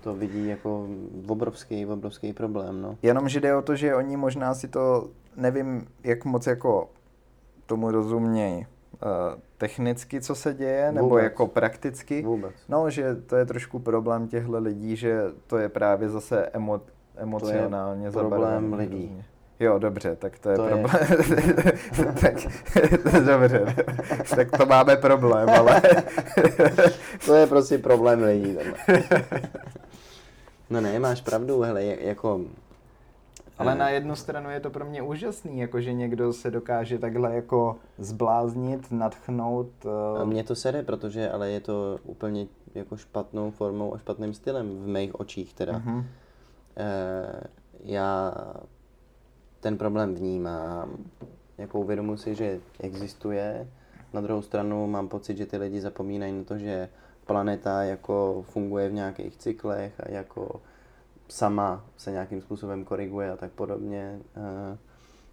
[0.00, 0.86] to vidí jako
[1.28, 2.96] obrovský, obrovský problém, no.
[3.02, 6.90] Jenom, že jde o to, že oni možná si to, nevím, jak moc jako
[7.66, 8.66] tomu rozumějí
[9.58, 11.22] technicky, co se děje, nebo Vůbec.
[11.24, 12.22] jako prakticky.
[12.22, 12.52] Vůbec.
[12.68, 16.80] No, že to je trošku problém těchto lidí, že to je právě zase emo,
[17.16, 19.02] emocionálně problém zabarvený, lidí.
[19.02, 19.26] rozumíš?
[19.60, 22.14] Jo, dobře, tak to je To je- problém.
[22.20, 22.34] tak,
[23.26, 23.74] dobře,
[24.36, 25.82] tak to máme problém, ale...
[27.26, 28.58] To je prostě problém lidí.
[30.70, 32.40] No ne, máš pravdu, hele, je- jako...
[33.58, 36.98] Ale eh, na jednu stranu je to pro mě úžasný, jako že někdo se dokáže
[36.98, 39.86] takhle jako zbláznit, natchnout.
[40.18, 44.34] A Uh, mně to sere, protože ale je to úplně jako špatnou formou a špatným
[44.34, 45.72] stylem v mých očích teda.
[45.72, 46.04] uh-huh.
[46.76, 47.40] Eh,
[47.84, 48.34] já
[49.60, 50.96] ten problém vnímám,
[51.58, 53.68] jako uvědomuji si, že existuje.
[54.12, 56.88] Na druhou stranu mám pocit, že ty lidi zapomínají na to, že
[57.26, 60.60] planeta jako funguje v nějakých cyklech a jako
[61.28, 64.20] sama se nějakým způsobem koriguje a tak podobně.
[64.36, 64.78] Eh,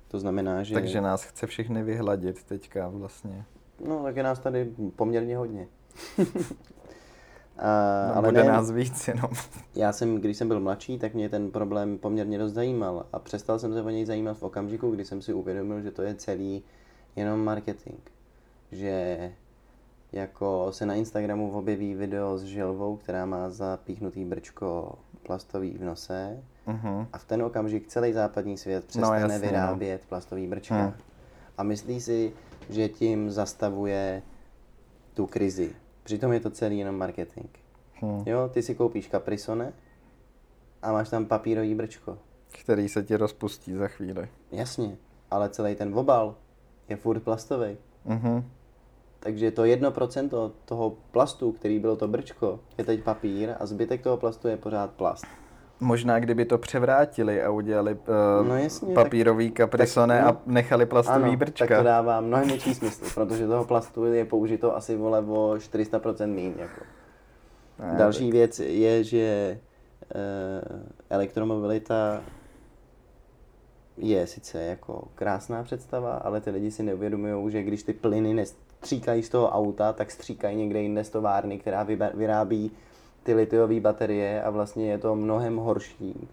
[0.07, 0.73] to znamená, že...
[0.73, 3.45] Takže nás chce všechny vyhladit teďka vlastně.
[3.87, 5.67] No, tak je nás tady poměrně hodně.
[7.57, 9.31] a, No, ale bude ne, nás víc jenom.
[9.75, 13.59] já jsem, když jsem byl mladší, tak mě ten problém poměrně dost zajímal a přestal
[13.59, 16.63] jsem se o něj zajímat v okamžiku, kdy jsem si uvědomil, že to je celý
[17.15, 17.99] jenom marketing.
[18.71, 19.17] Že
[20.11, 24.95] jako se na Instagramu objeví video s želvou, která má zapíchnutý brčko
[25.28, 27.07] plastový v nose Uh-huh.
[27.13, 29.39] a v ten okamžik celý západní svět přestane jasně, no.
[29.39, 30.76] vyrábět plastový brčka.
[30.76, 30.93] Hmm.
[31.57, 32.34] A myslí si,
[32.69, 34.21] že tím zastavuje
[35.13, 35.76] tu krizi.
[36.03, 37.49] Přitom je to celý jenom marketing.
[37.93, 38.23] Hmm.
[38.26, 39.73] Jo, ty si koupíš kaprisone
[40.82, 42.17] a máš tam papírový brčko.
[42.61, 44.30] Který se ti rozpustí za chvíli.
[44.51, 44.97] Jasně,
[45.32, 46.36] ale celý ten obal
[46.89, 47.78] je furt plastový.
[48.05, 48.49] Mhm.
[49.26, 54.17] Takže to 1% toho plastu, který bylo to brčko, je teď papír a zbytek toho
[54.17, 55.26] plastu je pořád plast.
[55.80, 61.23] Možná kdyby to převrátili a udělali uh, No jasně, papírový kaprisone tak- a nechali plastový
[61.23, 61.65] ano, brčka.
[61.67, 66.28] tak to dává mnohem větší smysl, protože toho plastu je použito asi vole o 400%
[66.28, 66.53] míň.
[66.57, 66.82] Jako.
[67.80, 69.59] Ne, Další věc je, že e,
[71.09, 72.21] elektromobilita
[73.97, 78.34] je sice jako krásná představa, ale ty lidi si neuvědomují, že když ty plyny
[78.82, 82.71] nestříkají z toho auta, tak stříkají někde jinde z továrny, která vyrábí
[83.23, 86.28] ty litiové baterie a vlastně je to mnohem horší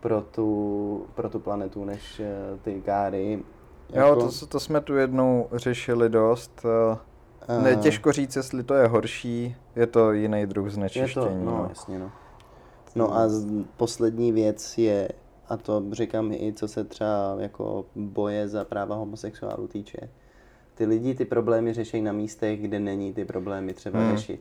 [0.00, 3.42] pro tu, pro tu planetu než eh, ty káry.
[3.92, 6.62] Jo, to, to jsme tu jednou řešili dost.
[7.48, 11.26] eh, Ne, těžko říct, jestli to je horší, je to jiný druh Je znečištění.
[11.26, 11.66] to, no, no.
[11.68, 12.10] jasně, no.
[12.94, 15.08] No a z, poslední věc je,
[15.48, 19.98] a to říkám i co se třeba jako boje za práva homosexuálů týče,
[20.76, 24.16] ty lidi ty problémy řeší na místech, kde není ty problémy třeba Hmm.
[24.16, 24.40] řešit.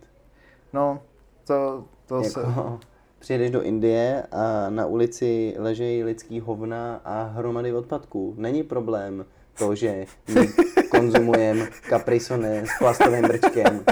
[0.74, 1.00] no,
[1.48, 2.40] to, to se...
[2.40, 2.80] Jako,
[3.20, 8.34] přijedeš do Indie a na ulici ležejí lidský hovna a hromady odpadků.
[8.38, 9.26] Není problém
[9.58, 10.48] to, že my
[10.92, 13.84] konzumujeme kaprisone s plastovým brčkem.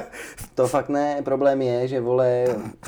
[0.55, 1.21] To fakt ne.
[1.23, 2.45] Problém je, že vole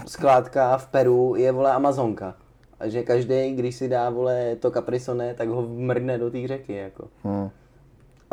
[0.07, 2.35] skládka v Peru je vole Amazonka.
[2.79, 6.73] A že každý, když si dá vole to kaprisone, tak ho mrdne do té řeky.
[6.73, 7.07] Jako.
[7.23, 7.49] Hm.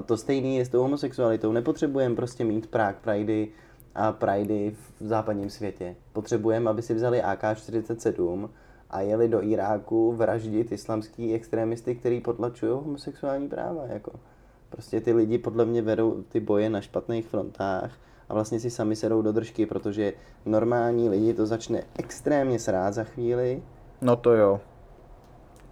[0.02, 1.52] A to stejný je s tou homosexualitou.
[1.52, 3.48] Nepotřebujeme prostě mít Prague Pridey
[3.94, 5.96] a Pridey v západním světě.
[6.12, 8.48] Potřebujeme, aby si vzali AK-47
[8.90, 13.82] a jeli do Iráku vraždit islamský extremisty, který potlačují homosexuální práva.
[13.86, 14.12] Jako.
[14.70, 17.90] Prostě ty lidi podle mě vedou ty boje na špatných frontách
[18.28, 20.12] a vlastně si sami sedou do držky, protože
[20.46, 23.62] normální lidi to začne extrémně srát za chvíli
[24.00, 24.60] No to jo.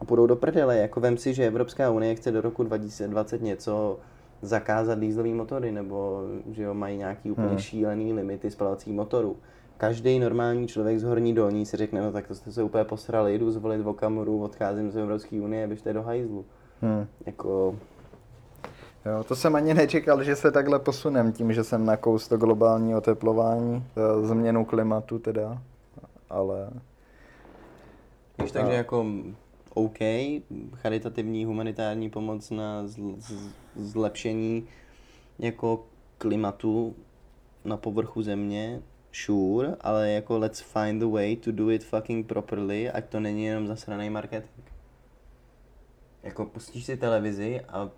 [0.00, 0.76] a půjdou do prdele.
[0.76, 3.98] Jako vem si, že Evropská unie chce do roku 2020 něco
[4.42, 6.22] zakázat dýzlový motory, nebo
[6.52, 7.58] že jo, mají nějaký úplně Hmm.
[7.58, 9.36] šílený limity spalovacích motorů.
[9.76, 13.38] Každý normální člověk z horní dolní si řekne, no tak to jste se úplně posrali,
[13.38, 16.44] jdu zvolit Okamoru, odcházím z Evropské unie, běžte do hajzlu.
[16.82, 17.06] Hm.
[17.26, 17.74] Jako,
[19.06, 22.94] Jo, to jsem ani nečekal, že se takhle posunem tím, že jsem nakous to globální
[22.94, 25.58] oteplování, eh, změnu klimatu teda,
[26.30, 26.70] ale
[28.42, 29.06] víš, takže jako
[29.74, 29.98] OK,
[30.74, 32.84] charitativní humanitární pomoc na
[33.76, 34.68] zlepšení
[35.38, 35.86] jako
[36.18, 36.96] klimatu
[37.64, 42.90] na povrchu země, sure, ale jako let's find a way to do it fucking properly,
[42.90, 44.64] ať to není jenom zasraný marketing.
[46.22, 47.90] Jako pustíš si televizi a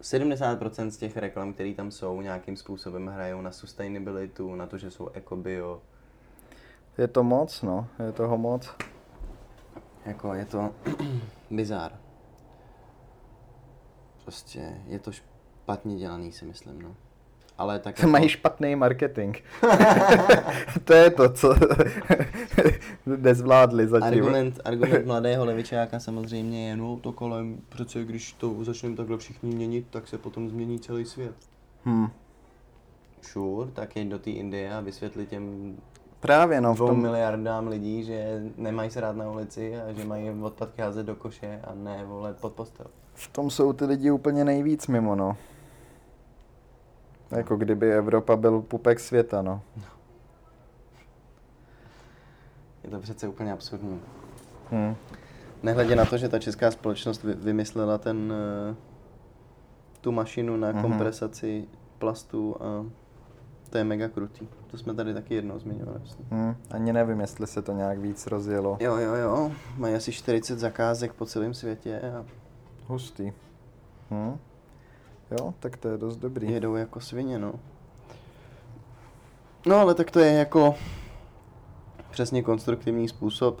[0.00, 4.90] 70% z těch reklam, které tam jsou, nějakým způsobem hrajou na sustainabilitu, na to, že
[4.90, 5.82] jsou ekobio.
[6.98, 8.70] je to moc, no, je toho moc.
[10.04, 10.70] Jako je to
[11.50, 11.92] bizár.
[14.22, 16.96] Prostě je to špatně dělaný, si myslím, no.
[17.58, 19.36] Ale tak jako, Mají špatný marketing.
[20.84, 21.54] to je to, co
[23.06, 24.06] nezvládli zatím.
[24.06, 29.54] argument, argument mladého levičáka samozřejmě je, no to kolem, přece když to začneme takhle všichni
[29.54, 31.34] měnit, tak se potom změní celý svět.
[31.84, 32.06] Hm.
[33.22, 35.76] Sure, tak jeď do té Indie a vysvětli těm
[36.24, 40.04] Právě no, v dvou tom, miliardám lidí, že nemají se rád na ulici a že
[40.04, 42.86] mají odpadky házet do koše a ne volet pod postel.
[43.14, 45.36] v tom jsou ty lidi úplně nejvíc mimo, no.
[47.30, 49.60] Jako kdyby Evropa byl pupek světa, no.
[52.84, 54.00] Je to přece úplně absurdní.
[54.72, 54.94] Hm.
[55.62, 58.32] Nehledě na to, že ta česká společnost vy- vymyslela ten,
[58.70, 58.74] eh,
[60.00, 60.82] tu mašinu na Mhm.
[60.82, 61.64] kompresaci
[61.98, 62.84] plastu a
[63.74, 64.48] to je mega krutý.
[64.70, 65.98] To jsme tady taky jednou zmiňovali.
[66.00, 66.26] myslím.
[66.30, 66.54] Hm.
[66.70, 68.76] Ani nevím, jestli se to nějak víc rozjelo.
[68.80, 69.52] Jo, jo, jo.
[69.76, 72.24] Mají asi 40 zakázek po celém světě a
[72.86, 73.32] Hustý.
[74.10, 74.38] Hm.
[75.30, 76.52] Jo, tak to je dost dobrý.
[76.52, 77.54] jedou jako svině, no.
[79.66, 80.74] No ale tak to je jako
[82.10, 83.60] přesně konstruktivní způsob,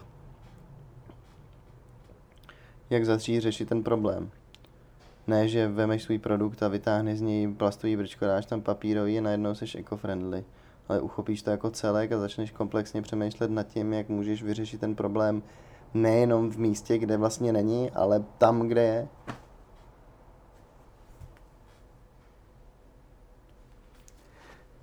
[2.90, 4.30] jak začít řešit ten problém.
[5.26, 9.22] Ne, že vemeš svůj produkt a vytáhneš z něj plastový brčko, dáš tam papírový a
[9.22, 10.44] najednou seš eco-friendly.
[10.88, 14.94] Ale uchopíš to jako celek a začneš komplexně přemýšlet nad tím, jak můžeš vyřešit ten
[14.94, 15.42] problém
[15.94, 19.08] nejenom v místě, kde vlastně není, ale tam, kde je.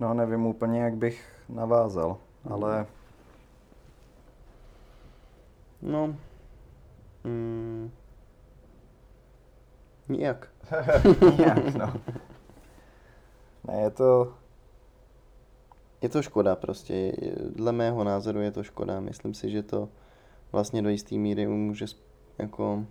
[0.00, 2.16] No, nevím úplně, jak bych navázal,
[2.50, 2.86] ale
[5.82, 6.16] No.
[7.24, 7.90] Mm.
[10.08, 10.48] Nijak.
[11.38, 12.00] nějak, no.
[13.64, 14.34] Ne, je to,
[16.02, 17.12] Je to škoda prostě.
[17.50, 19.00] Dle mého názoru je to škoda.
[19.00, 19.88] Myslím si, že to
[20.52, 21.86] vlastně do jisté míry může
[22.38, 22.86] jako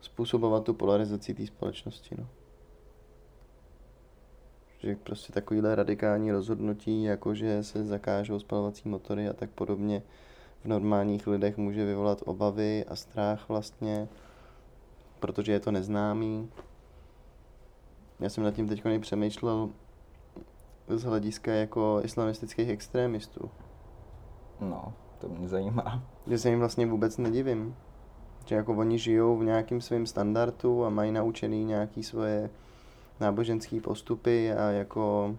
[0.00, 2.28] způsobovat tu polarizaci té společnosti, no.
[4.78, 10.02] Že prostě takovýhle radikální rozhodnutí, jako že se zakážou spalovací motory a tak podobně,
[10.64, 14.08] v normálních lidech může vyvolat obavy a strach vlastně,
[15.20, 16.50] protože je to neznámý.
[18.20, 19.70] Já jsem nad tím teď přemýšlel
[20.88, 23.50] z hlediska jako islamistických extrémistů.
[24.60, 26.02] No, to mě zajímá.
[26.26, 27.76] Že se jim vlastně vůbec nedivím.
[28.46, 32.50] Že jako oni žijou v nějakým svém standardu a mají naučený nějaký svoje
[33.20, 35.36] náboženské postupy a jako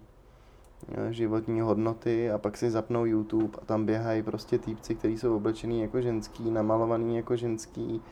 [0.94, 5.36] e, životní hodnoty a pak si zapnou YouTube a tam běhají prostě týpci, kteří jsou
[5.36, 8.02] oblečený jako ženský, namalovaný jako ženský,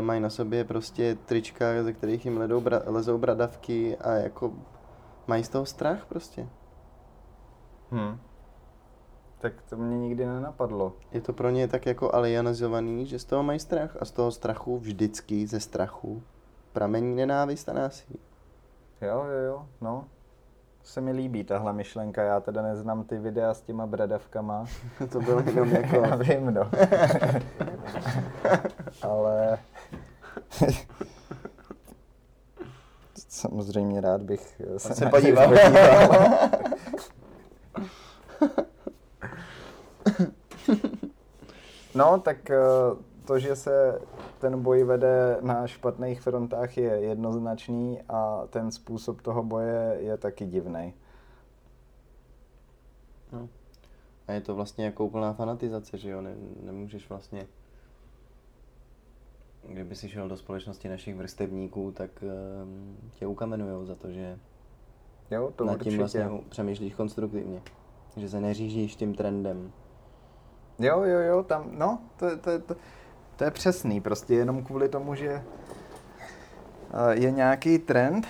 [0.00, 4.52] mají na sobě prostě trička, ze kterých jim ledou, lezou bradavky a jako
[5.26, 6.48] mají z toho strach prostě.
[7.90, 8.18] Hmm.
[9.38, 10.92] Tak to mě nikdy nenapadlo.
[11.12, 14.30] Je to pro ně tak jako alienizovaný, že z toho mají strach a z toho
[14.30, 16.22] strachu vždycky ze strachu
[16.72, 18.18] pramení nenávist a násilí.
[19.02, 20.04] Jo, jo, jo, no.
[20.82, 24.64] Se mi líbí tahle myšlenka, já teda neznám ty videa s těma bradavkama.
[25.12, 25.96] to bylo jenom jako...
[26.10, 26.70] já vím, no.
[29.02, 29.58] Ale...
[33.28, 35.52] Samozřejmě rád bych se, se podíval.
[41.94, 42.56] no, tak eh,
[43.26, 44.00] to, že se
[44.38, 50.46] ten boj vede na špatných frontách je jednoznačný a ten způsob toho boje je taky
[50.46, 50.94] divný.
[53.32, 53.48] No.
[54.28, 56.20] A je to vlastně jako úplná fanatizace, že jo?
[56.20, 57.46] Ne, nemůžeš vlastně...
[59.68, 64.38] Kdyby si šel do společnosti našich vrstevníků, tak um, tě ukamenujou za to, že
[65.30, 67.62] jo, to nad tím vlastně přemýšlíš konstruktivně.
[68.16, 69.72] Že se neřížíš tím trendem.
[70.78, 72.76] Jo, jo, jo, tam, no, to, to, to,
[73.36, 75.42] to je přesný, prostě jenom kvůli tomu, že
[77.10, 78.26] je nějaký trend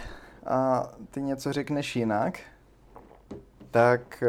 [0.46, 2.40] a ty něco řekneš jinak,
[3.70, 4.24] tak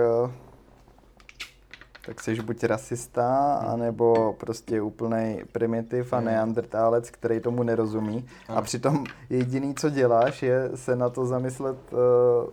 [2.07, 8.25] tak jsi buď rasista, anebo prostě úplný primitiv a neandertálec, který tomu nerozumí.
[8.47, 11.99] A přitom jediný, co děláš, je se na to zamyslet uh,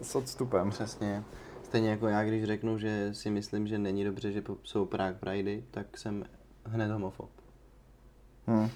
[0.03, 0.71] s odstupem.
[0.71, 1.25] Přesně.
[1.63, 5.65] Stejně jako já, když řeknu, že si myslím, že není dobře, že jsou Prague Pridey,
[5.71, 6.25] tak jsem
[6.65, 7.31] hned homofob.
[8.47, 8.69] Hmm.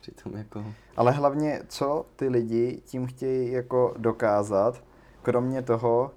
[0.00, 0.64] Přitom jako...
[0.96, 4.82] Ale hlavně, co ty lidi tím chtějí jako dokázat,
[5.22, 6.10] kromě toho,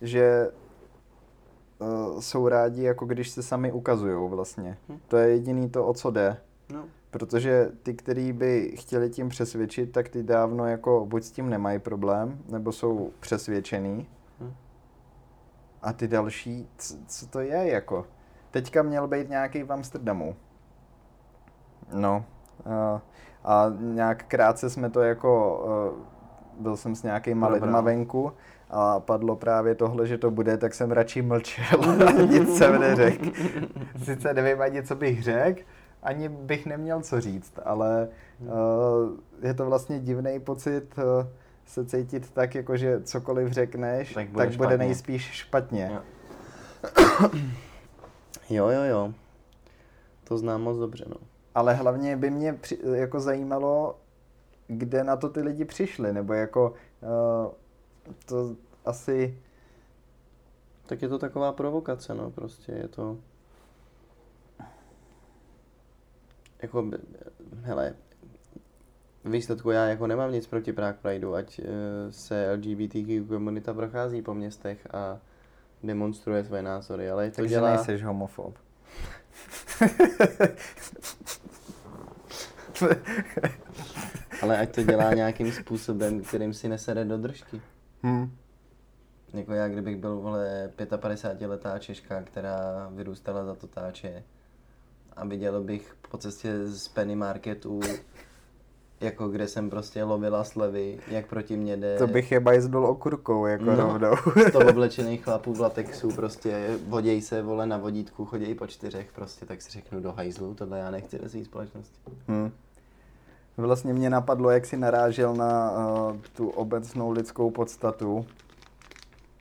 [0.00, 0.50] že
[1.78, 4.78] uh, jsou rádi, jako když se sami ukazují vlastně.
[4.88, 4.98] Hmm.
[5.08, 6.36] To je jediný to, o co jde.
[6.72, 6.84] No.
[7.10, 11.78] Protože ty, který by chtěli tím přesvědčit, tak ty dávno jako buď s tím nemají
[11.78, 14.08] problém, nebo jsou přesvědčený.
[14.40, 14.54] Hmm.
[15.82, 18.06] A ty další, co, co to je jako?
[18.50, 20.36] Teďka měl být nějaký v Amsterdamu.
[21.94, 22.24] No.
[22.66, 23.02] A,
[23.44, 25.62] a nějak krátce jsme to jako,
[25.94, 28.32] uh, byl jsem s nějakýma lidma venku
[28.70, 33.30] a padlo právě tohle, že to bude, tak jsem radši mlčel a nic jsem neřekl.
[34.04, 35.60] Sice nevím ani, co bych řekl,
[36.02, 38.08] ani bych neměl co říct, ale
[38.40, 38.48] uh,
[39.42, 41.26] je to vlastně divný pocit uh,
[41.66, 45.90] se cítit tak, jako že cokoliv řekneš, tak bude, tak bude nejspíš špatně.
[45.94, 46.00] Jo.
[48.50, 49.12] jo, jo, jo.
[50.24, 51.16] To znám moc dobře, no.
[51.54, 53.98] Ale hlavně by mě při, jako zajímalo,
[54.66, 57.52] kde na to ty lidi přišli, nebo jako uh,
[58.26, 59.38] to asi...
[60.86, 63.18] Tak je to taková provokace, no, prostě je to...
[66.62, 66.90] Jako,
[67.62, 67.94] hele,
[69.24, 71.64] výsledku já jako nemám nic proti Prague Prideu, ať uh,
[72.10, 75.18] se LGBTQ komunita prochází po městech a
[75.82, 77.74] demonstruje své názory, ale to Takže dělá...
[77.74, 78.58] nejseš homofob.
[84.42, 87.60] Ale ať to dělá nějakým způsobem, kterým si nesede do držky.
[88.06, 88.30] Hmm.
[89.34, 94.22] Jako já, kdybych byl, vole, 55 letá Češka, která vyrůstala za to táče
[95.16, 97.80] a viděl bych po cestě z Penny Marketu,
[99.00, 101.98] jako kde jsem prostě lovila slevy, jak proti mě jde.
[101.98, 104.16] To bych je bajzdol okurkou, jako no, rovnou.
[104.52, 109.46] to oblečených chlapů v latexu, prostě voděj se, vole, na vodítku, chodějí po čtyřech, prostě,
[109.46, 111.98] tak si řeknu do hajzlu, tohle já nechci do své společnosti.
[112.28, 112.52] Hmm.
[113.56, 118.26] Vlastně mě napadlo, jak si narážel na uh, tu obecnou lidskou podstatu,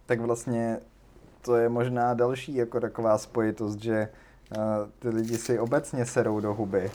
[0.05, 0.79] tak vlastně
[1.41, 4.09] to je možná další jako taková spojitost, že
[4.57, 4.63] uh,
[4.99, 6.91] ty lidi si obecně serou do huby,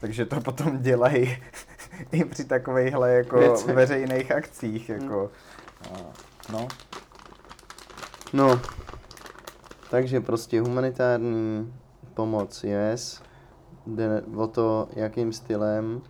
[0.00, 1.38] takže to potom dělají
[2.12, 3.72] i při takovýchhle jako Věci.
[3.72, 5.30] veřejných akcích, jako,
[5.90, 5.98] uh,
[6.52, 6.68] no.
[8.32, 8.60] No,
[9.90, 11.74] takže prostě humanitární
[12.14, 13.22] pomoc, yes.
[13.86, 16.02] jde o to, jakým stylem,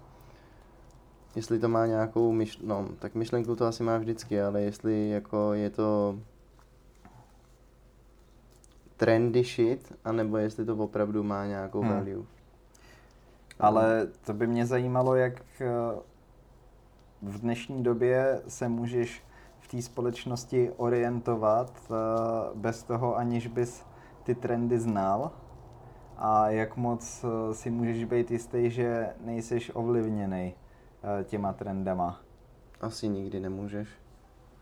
[1.36, 2.58] jestli to má nějakou myš...
[2.58, 6.18] no, tak myšlenku to asi má vždycky, ale jestli jako je to
[8.96, 11.92] trendy shit, anebo jestli to opravdu má nějakou hmm.
[11.92, 12.24] value.
[13.60, 15.66] Ale to by mě zajímalo, jak eh,
[17.22, 19.22] v dnešní době se můžeš
[19.60, 21.94] v té společnosti orientovat eh,
[22.54, 23.84] bez toho, aniž bys
[24.22, 25.30] ty trendy znal
[26.16, 30.54] a jak moc eh, si můžeš být jistý, že nejseš ovlivněný
[31.24, 32.20] těma trendama.
[32.80, 33.88] Asi nikdy nemůžeš.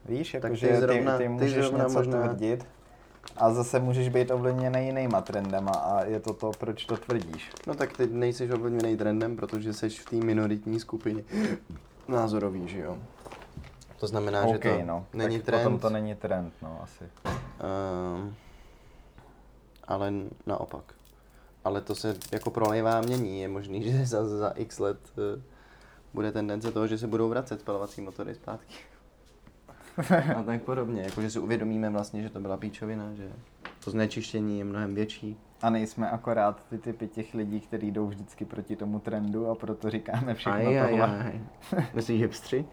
[0.05, 2.22] Víš, jakože ty, zrovna, ty, ty můžeš ty něco možná...
[2.22, 2.66] tvrdit,
[3.36, 7.51] a zase můžeš být ovlivněný jinýma trendama a je to to, proč to tvrdíš.
[7.66, 11.24] No tak ty nejseš ovlivněný trendem, protože jsi v té minoritní skupině
[12.09, 12.99] názorový, že jo?
[14.01, 15.07] To znamená, okay, že to no.
[15.14, 15.62] není tak trend.
[15.62, 17.05] Potom to není trend, no asi.
[17.05, 18.34] Um,
[19.84, 20.12] ale
[20.47, 20.84] naopak.
[21.64, 23.40] Ale to se jako prolejvá mění.
[23.40, 25.43] Je možný, že za, za x let uh,
[26.14, 28.74] bude tendence toho, že se budou vracet spalovací motory zpátky.
[30.36, 33.32] a tak podobně, jakože si uvědomíme vlastně, že to byla píčovina, že
[33.84, 35.36] to znečištění je mnohem větší.
[35.62, 39.90] A nejsme akorát ty typy těch lidí, kteří jdou vždycky proti tomu trendu a proto
[39.90, 41.24] říkáme všechno aj, tohle.
[41.24, 41.40] Aj,
[41.76, 41.84] aj.
[41.94, 42.64] Myslíš hipstři?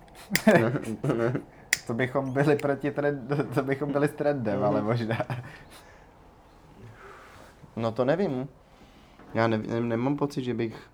[1.87, 5.17] to bychom byli proti trendu, to bychom byli s trendem, ale možná.
[7.75, 8.47] No to nevím.
[9.33, 10.89] Já ne, ne, nemám pocit, že bych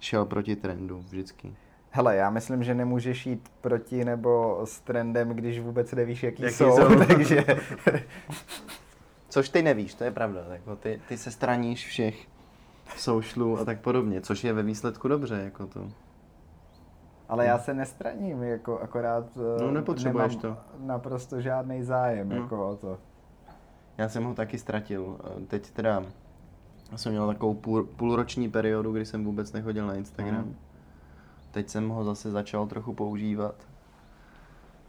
[0.00, 1.56] šel proti trendu vždycky.
[1.96, 6.54] Hele, já myslím, že nemůžeš jít proti nebo s trendem, když vůbec nevíš, jaký, jaký
[6.54, 7.44] jsou, jsou, takže...
[9.28, 10.40] Což ty nevíš, to je pravda.
[10.52, 12.26] Jako ty, ty se straníš všech
[12.96, 15.88] socialů a tak podobně, což je ve výsledku dobře, jako to.
[17.28, 20.56] Ale já se nestraním, jako akorát no, nepotřebuješ to.
[20.78, 22.36] naprosto žádný zájem no.
[22.36, 22.98] jako o to.
[23.98, 25.18] Já jsem ho taky ztratil.
[25.48, 26.02] Teď teda
[26.96, 30.44] jsem měl takovou půl, půlroční periodu, kdy jsem vůbec nechodil na Instagram.
[30.44, 30.63] Mm
[31.54, 33.54] teď jsem ho zase začal trochu používat.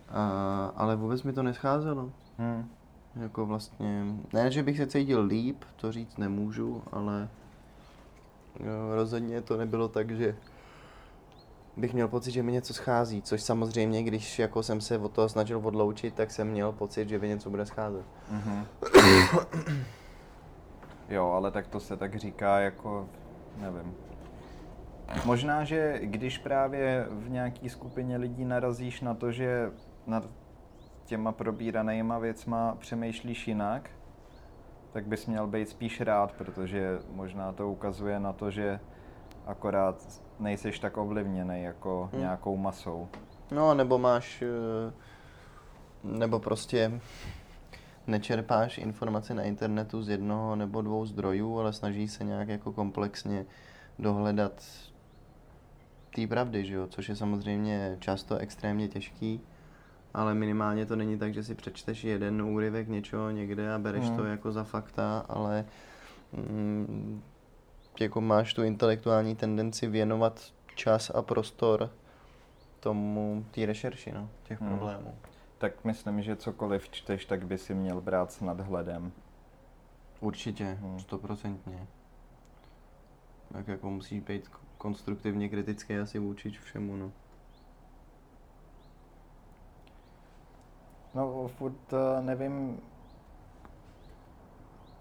[0.10, 2.12] A, ale vůbec mi to nescházelo.
[2.38, 2.70] Hmm.
[3.16, 7.30] Jako vlastně, ne, že bych se cítil líp, to říct nemůžu, ale
[8.60, 10.36] jo, rozhodně to nebylo tak, že
[11.78, 15.30] bych měl pocit, že mi něco schází, což samozřejmě, když jako jsem se od toho
[15.30, 18.06] snažil odloučit, tak jsem měl pocit, že by něco bude scházet.
[18.34, 18.66] Mm-hmm.
[21.10, 23.10] jo, ale tak to se tak říká jako,
[23.58, 23.94] nevím,
[25.26, 29.72] Možná, že když právě v nějaké skupině lidí narazíš na to, že
[30.08, 30.30] nad
[31.06, 33.90] těma probíranýma věcma přemýšlíš jinak,
[34.92, 38.80] tak bys měl být spíš rád, protože možná to ukazuje na to, že
[39.46, 42.22] akorát nejseš tak ovlivněný jako hmm.
[42.22, 43.08] nějakou masou.
[43.52, 44.94] No, nebo máš, eh,
[46.04, 47.02] nebo prostě
[48.08, 53.46] nečerpáš informace na internetu z jednoho nebo dvou zdrojů, ale snaží se nějak jako komplexně
[54.00, 54.64] dohledat
[56.16, 56.88] té pravdy, že jo?
[56.88, 59.42] což je samozřejmě často extrémně těžký,
[60.14, 64.18] ale minimálně to není tak, že si přečteš jeden úryvek něčeho někde a bereš hmm.
[64.18, 65.66] to jako za fakta, ale
[66.32, 67.24] mm,
[68.00, 71.90] jako máš tu intelektuální tendenci věnovat čas a prostor
[72.80, 74.70] tomu, té rešerši, no, těch hmm.
[74.70, 75.16] problémů.
[75.58, 79.12] Tak myslím, že cokoliv čteš, tak by si měl brát s nadhledem.
[80.20, 81.00] Určitě, hmm.
[81.00, 81.76] stoprocentně.
[81.76, 81.88] Hmm.
[83.54, 84.50] Tak jako musíš být
[84.86, 87.12] konstruktivně kritický asi vůči všemu, no.
[91.16, 92.80] No, furt uh, nevím,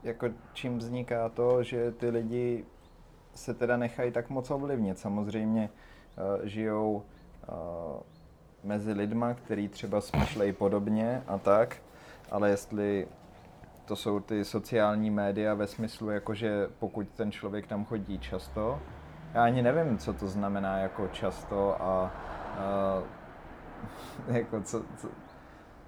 [0.02, 2.64] jako čím vzniká to, že ty lidi
[3.34, 4.98] se teda nechají tak moc ovlivnit.
[4.98, 8.00] Samozřejmě uh, žijou uh,
[8.62, 11.76] mezi lidma, který třeba smýšlejí podobně a tak,
[12.30, 13.08] ale jestli
[13.84, 18.80] to jsou ty sociální média ve smyslu, jakože pokud ten člověk tam chodí často,
[19.34, 22.12] já ani nevím, co to znamená jako často a
[24.28, 25.08] uh, jako co, co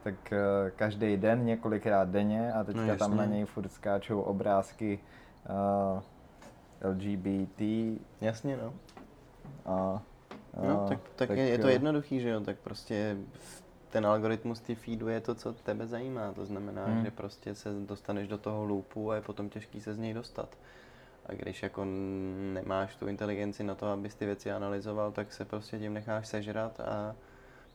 [0.03, 4.99] tak uh, každý den, několikrát denně a teďka no, tam na něj furt skáčou obrázky
[5.95, 6.03] uh,
[6.91, 7.61] LGBT.
[8.21, 8.75] Jasně, no.
[9.67, 10.03] A,
[10.57, 13.17] uh, no, tak, tak, tak je, je to jednoduchý, že jo, tak prostě
[13.91, 17.05] ten algoritmus ty feedu je to, co tebe zajímá, to znamená, hmm.
[17.05, 20.57] že prostě se dostaneš do toho loopu a je potom těžký se z něj dostat.
[21.27, 21.85] A když jako
[22.53, 26.81] nemáš tu inteligenci na to, abys ty věci analyzoval, tak se prostě tím necháš sežrat
[26.81, 27.17] a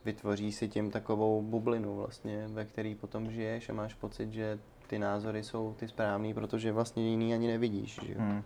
[0.04, 4.98] vytvoří si tím takovou bublinu vlastně, ve který potom žiješ a máš pocit, že ty
[4.98, 8.00] názory jsou ty správný, protože vlastně jiný ani nevidíš.
[8.06, 8.14] Že?
[8.14, 8.42] Hmm.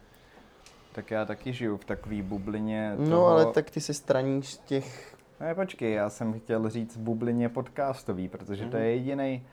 [0.92, 3.10] Tak já taky žiju v takové bublině no, toho...
[3.10, 5.16] No ale tak ty se straníš z těch...
[5.40, 8.70] Ne, počkej, já jsem chtěl říct bublině podcastový, protože mm-hmm.
[8.70, 8.98] to je mhm.
[8.98, 9.46] jediný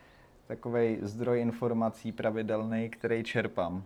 [0.48, 3.84] takový zdroj informací pravidelný, který čerpám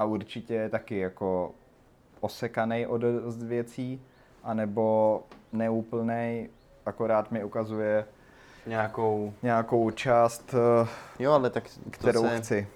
[0.00, 1.52] a určitě taky jako
[2.20, 4.02] osekaný od dost věcí,
[4.42, 5.22] anebo
[5.52, 6.48] neúplný,
[6.86, 8.04] akorát mi ukazuje
[8.66, 9.34] Nějakou...
[9.42, 10.88] nějakou část, eh,
[11.18, 12.68] Jo, ale tak to kterou se, chci.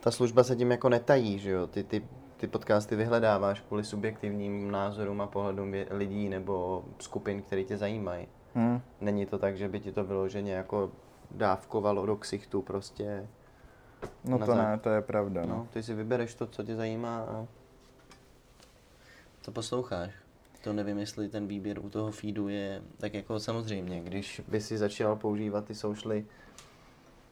[0.00, 1.66] ta služba se tím jako netají, že jo?
[1.66, 2.02] Ty, ty,
[2.36, 8.28] ty podcasty vyhledáváš kvůli subjektivním názorům a pohledům lidí nebo skupin, které tě zajímají.
[8.54, 8.80] Hm.
[9.00, 10.90] Není to tak, že by ti to vyloženě jako
[11.30, 13.26] dávkovalo do ksichtu prostě.
[14.24, 15.40] No to ne, to je pravda.
[15.46, 15.68] No, No.
[15.72, 17.46] ty si vybereš to, co tě zajímá a
[19.44, 20.10] to posloucháš.
[20.64, 24.78] To nevím, jestli ten výběr u toho feedu je, tak jako samozřejmě, když by si
[24.78, 26.26] začal používat ty socialy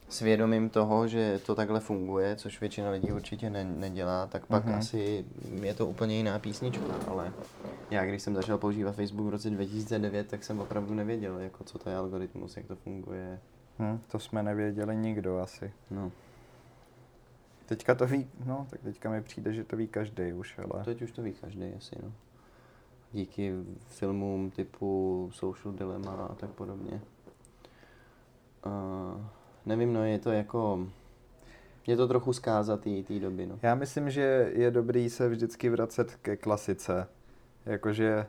[0.09, 4.65] s vědomím toho, že to takhle funguje, což většina lidí určitě ne- nedělá, tak pak
[4.65, 4.75] Mhm.
[4.75, 5.25] asi
[5.63, 7.33] je to úplně jiná písnička, ale
[7.91, 11.79] já když jsem začal používat Facebook v roce 2009, tak jsem opravdu nevěděl, jako co
[11.79, 13.41] to je algoritmus, jak to funguje.
[13.79, 15.73] Hm, to jsme nevěděli nikdo asi.
[15.91, 16.13] No,
[17.69, 20.85] Teďka to ví, no, tak teďka mi přijde, že to ví každý už, ale...
[20.85, 22.13] teď už to ví každý asi, no.
[23.13, 23.53] Díky
[23.89, 27.01] filmům typu Social Dilemma a tak podobně.
[28.67, 29.25] Uh,
[29.67, 30.87] nevím, no je to jako...
[31.87, 33.59] Je to trochu zkáza té té doby, no.
[33.63, 37.07] Já myslím, že je dobrý se vždycky vracet ke klasice.
[37.67, 38.27] Jakože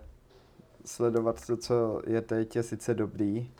[0.85, 3.51] sledovat to, co je teď, je sice dobrý,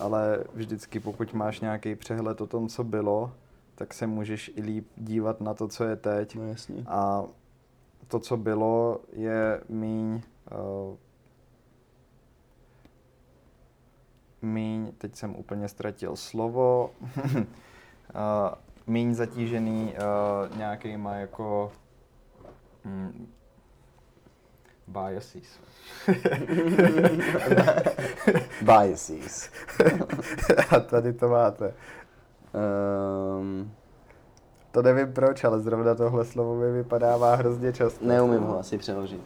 [0.00, 3.32] ale vždycky pokud máš nějaký přehled o tom, co bylo,
[3.76, 6.34] tak se můžeš i líp dívat na to, co je teď.
[6.34, 6.84] No jasně.
[6.86, 7.24] A
[8.08, 10.20] to, co bylo, je míň...
[10.52, 10.96] Uh,
[14.42, 16.90] míň, teď jsem úplně ztratil slovo,
[17.24, 17.42] uh,
[18.86, 21.72] míň zatížený uh, nějakýma jako
[22.84, 23.32] mm,
[24.86, 25.60] biases.
[28.62, 29.50] Biases.
[30.70, 31.74] A tady to máte.
[32.54, 33.72] Um,
[34.72, 38.06] To nevím proč, ale zrovna tohle slovo mi vypadává hrozně často.
[38.06, 39.20] neumím ho asi přeložit.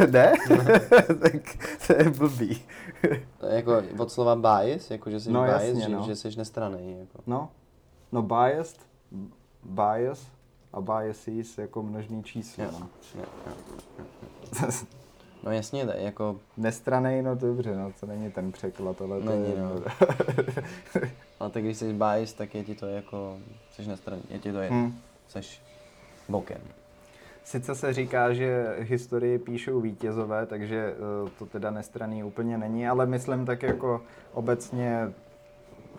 [0.10, 0.32] ne?
[1.22, 1.32] tak
[1.86, 2.62] to je blbý.
[3.50, 6.02] jako od slova bias, jako že jsi No bias, jasně, že, no.
[6.02, 6.96] že jsi nestranej.
[7.00, 7.18] Jako.
[7.26, 7.48] No,
[8.12, 8.80] no biased,
[9.64, 10.26] bias
[10.72, 12.64] a biases jako množný číslo.
[12.64, 12.70] Jo.
[12.80, 12.88] No.
[13.14, 13.52] Jo, jo.
[15.42, 19.50] No jasně, tak jako Nestranej, no dobře, no to není ten překlad, ale to Není,
[19.50, 19.56] je...
[19.62, 19.70] no.
[21.40, 23.38] Ale tak když jsi bias, tak je ti to jako,
[23.70, 24.98] jsi na straně, je ti to jedno, Hm.
[25.28, 25.40] jsi
[26.28, 26.60] bokem.
[27.44, 30.94] Sice se říká, že historii píšou vítězové, takže
[31.26, 35.12] eh, to teda nestraný úplně není, ale myslím tak jako obecně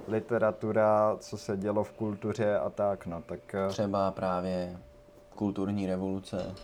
[0.07, 3.55] literatura, co se dělo v kultuře a tak, no tak...
[3.55, 4.77] eh, Třeba právě
[5.35, 6.55] kulturní revoluce.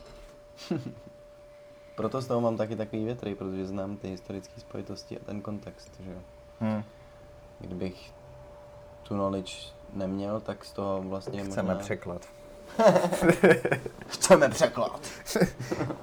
[1.95, 5.91] Proto z toho mám taky takový větry, protože znám ty historické spojitosti a ten kontext,
[5.99, 6.19] že jo.
[6.61, 6.83] Hm,
[7.59, 8.13] Kdybych
[9.03, 9.53] tu knowledge
[9.93, 11.83] neměl, tak z toho vlastně chceme možná...
[11.83, 12.27] překlad.
[14.07, 15.09] Chceme překlad.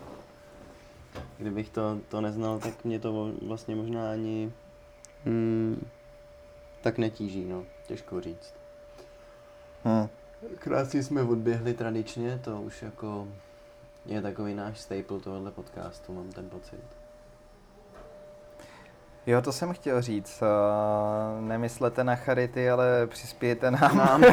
[1.38, 4.52] Kdybych to, to neznal, tak mě to vlastně možná ani
[5.24, 5.86] hmm,
[6.80, 7.64] tak netíží, no.
[7.86, 8.54] Těžko říct.
[9.84, 10.08] Hm.
[10.58, 13.28] Krátce jsme odběhli tradičně, to už jako
[14.06, 16.80] je takový náš staple tohohle podcastu, mám ten pocit.
[19.26, 20.42] Jo, to jsem chtěl říct.
[20.42, 23.96] Uh, nemyslete na charity, ale přispějte nám.
[23.96, 24.22] Mám.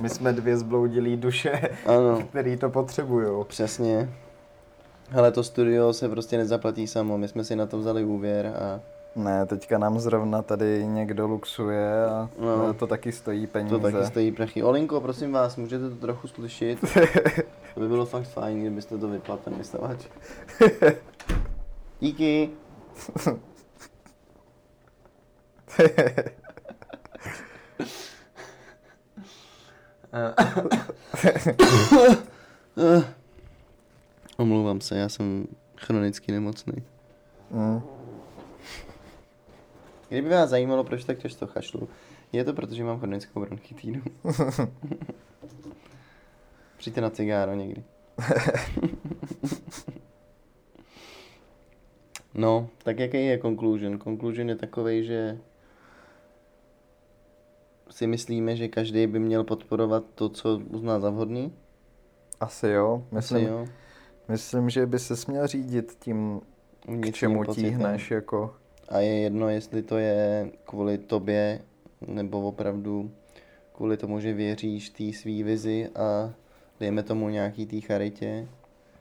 [0.00, 3.44] My jsme dvě zbloudilé duše, ano, který to potřebují.
[3.44, 4.08] přesně.
[5.10, 8.80] Hele, to studio se prostě nezaplatí samo, my jsme si na to vzali úvěr a
[9.16, 12.74] Ne, teďka nám zrovna tady někdo luxuje a No.
[12.74, 13.74] to taky stojí peníze.
[13.78, 14.62] to taky stojí prachy.
[14.62, 16.78] Olinko, prosím vás, můžete to trochu slyšet?
[17.74, 19.98] To by bylo fakt fajn, kdybyste to vypla, ten vystavač.
[22.00, 22.50] Díky.
[34.36, 35.46] Omlouvám se, já jsem
[35.76, 36.72] chronicky nemocný.
[37.50, 37.80] Mm.
[40.08, 41.88] Kdyby vás zajímalo, proč tak často kašlu,
[42.32, 44.00] je to protože mám chronickou bronchitídu.
[46.76, 47.84] Přijďte na cigáro někdy.
[52.34, 53.98] no, tak jaký je conclusion?
[53.98, 55.38] Conclusion je takový, že
[57.90, 61.52] si myslíme, že každý by měl podporovat to, co uzná za vhodný.
[62.40, 63.06] Asi jo.
[63.12, 63.66] Myslím, Asi jo.
[64.28, 66.40] myslím, že by se směl řídit tím,
[66.84, 67.70] k Vnitřním čemu pocitem.
[67.70, 68.10] tíhneš.
[68.10, 68.54] Jako.
[68.88, 71.60] A je jedno, jestli to je kvůli tobě,
[72.06, 73.10] nebo opravdu
[73.76, 76.30] kvůli tomu, že věříš té svý vizi a
[76.80, 78.48] dejme tomu nějaký té charitě.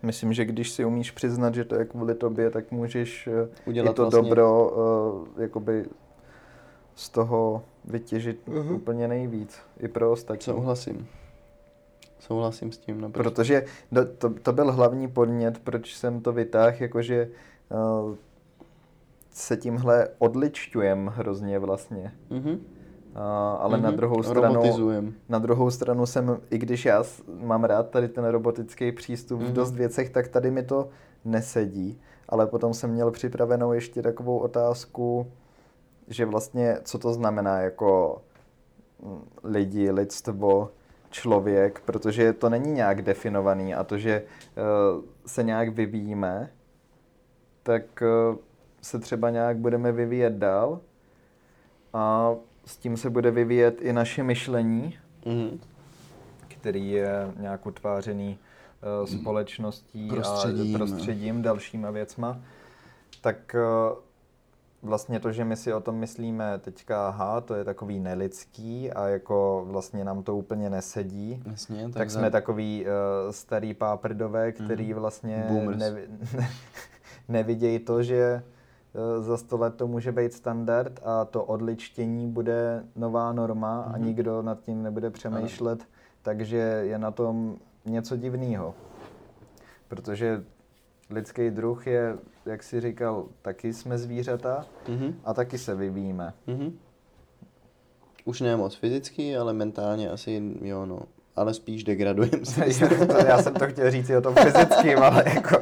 [0.03, 3.91] Myslím, že když si umíš přiznat, že to je kvůli tobě, tak můžeš eh, Udělat
[3.91, 4.71] i to vlastně- dobro
[5.33, 5.85] uh, jakoby
[6.95, 8.75] z toho vytěžit Mhm.
[8.75, 9.57] úplně nejvíc.
[9.79, 10.43] I pro ostatní.
[10.43, 11.07] Souhlasím.
[12.19, 13.01] Souhlasím s tím.
[13.01, 13.29] Naprosto.
[13.31, 13.65] Protože
[14.17, 17.29] to, to byl hlavní podnět, proč jsem to vytáhl, jakože
[18.09, 18.15] uh,
[19.35, 22.13] se tímhle odličťujem hrozně vlastně.
[22.31, 22.53] Mm-hmm.
[22.53, 23.21] Uh,
[23.59, 23.81] ale mm-hmm.
[23.81, 24.61] na druhou stranu
[25.29, 29.45] na druhou stranu jsem, i když já mám rád tady ten robotický přístup mm-hmm.
[29.45, 30.89] v dost věcech, tak tady mi to
[31.25, 32.01] nesedí.
[32.29, 35.31] Ale potom jsem měl připravenou ještě takovou otázku,
[36.07, 38.21] že vlastně, co to znamená jako
[39.03, 40.69] mm, lidi, lidstvo,
[41.09, 46.49] člověk, protože to není nějak definovaný a to, že uh, se nějak vyvíjíme,
[47.63, 48.37] tak uh,
[48.85, 50.79] se třeba nějak budeme vyvíjet dál
[51.93, 52.31] a
[52.65, 55.59] s tím se bude vyvíjet i naše myšlení, mm-hmm.
[56.47, 58.37] který je nějak utvářený
[59.01, 60.75] uh, společností prostředím.
[60.75, 62.39] a prostředím, dalšíma věcma,
[63.21, 63.55] tak
[63.91, 63.97] uh,
[64.89, 69.07] vlastně to, že my si o tom myslíme teďka, aha, to je takový nelidský a
[69.07, 74.93] jako vlastně nám to úplně nesedí, Jasně, tak, tak jsme takový uh, starý páprdové, který
[74.93, 74.99] mm.
[74.99, 76.07] vlastně nevi,
[76.37, 76.49] ne,
[77.27, 78.43] nevidějí to, že
[79.19, 83.93] za sto let to může být standard a to odličtění bude nová norma mm.
[83.93, 84.05] a mhm.
[84.05, 85.89] nikdo nad tím nebude přemýšlet, ano.
[86.21, 88.75] takže je na tom něco divného.
[89.87, 90.43] Protože
[91.09, 95.13] lidský druh je, jak si říkal, taky jsme zvířata mm-hmm.
[95.23, 96.33] a taky se vyvíjíme.
[96.47, 96.71] Mm-hmm.
[98.25, 100.99] Už ne moc fyzicky, ale mentálně asi jo, no.
[101.35, 102.65] Ale spíš degradujeme se.
[103.27, 105.57] já jsem to chtěl říct i o tom fyzickým, ale jako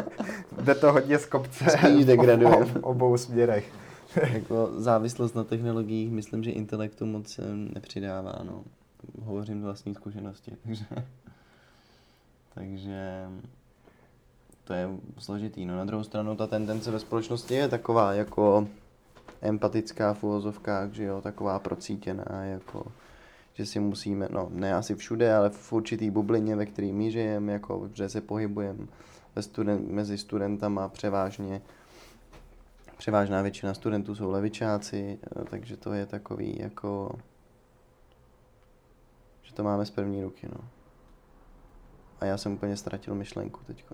[0.64, 1.66] jde to hodně z kopce.
[1.70, 2.66] Spíš degradujeme.
[2.66, 3.72] V obou směrech.
[4.34, 7.40] jako závislost na technologiích, myslím, že intelektu moc
[7.74, 8.64] nepřidává, no.
[9.22, 10.86] Hovořím z vlastní zkušenosti, takže...
[12.54, 13.26] takže
[14.64, 15.66] to je složitý.
[15.66, 18.68] No na druhou stranu ta tendence ve společnosti je taková jako
[19.42, 22.86] empatická v uvozovkách, že jo, taková procítěná, jako
[23.54, 27.54] že si musíme, no ne asi všude, ale v určitý bublině, ve který my žijeme,
[27.54, 28.88] jako, že se pohybujeme
[29.42, 31.62] student, mezi studentama převážně,
[32.98, 37.20] převážná většina studentů jsou levičáci, eh, takže to je takový jako,
[39.42, 40.68] že to máme z první ruky, no.
[42.20, 43.86] A já jsem úplně ztratil myšlenku teď.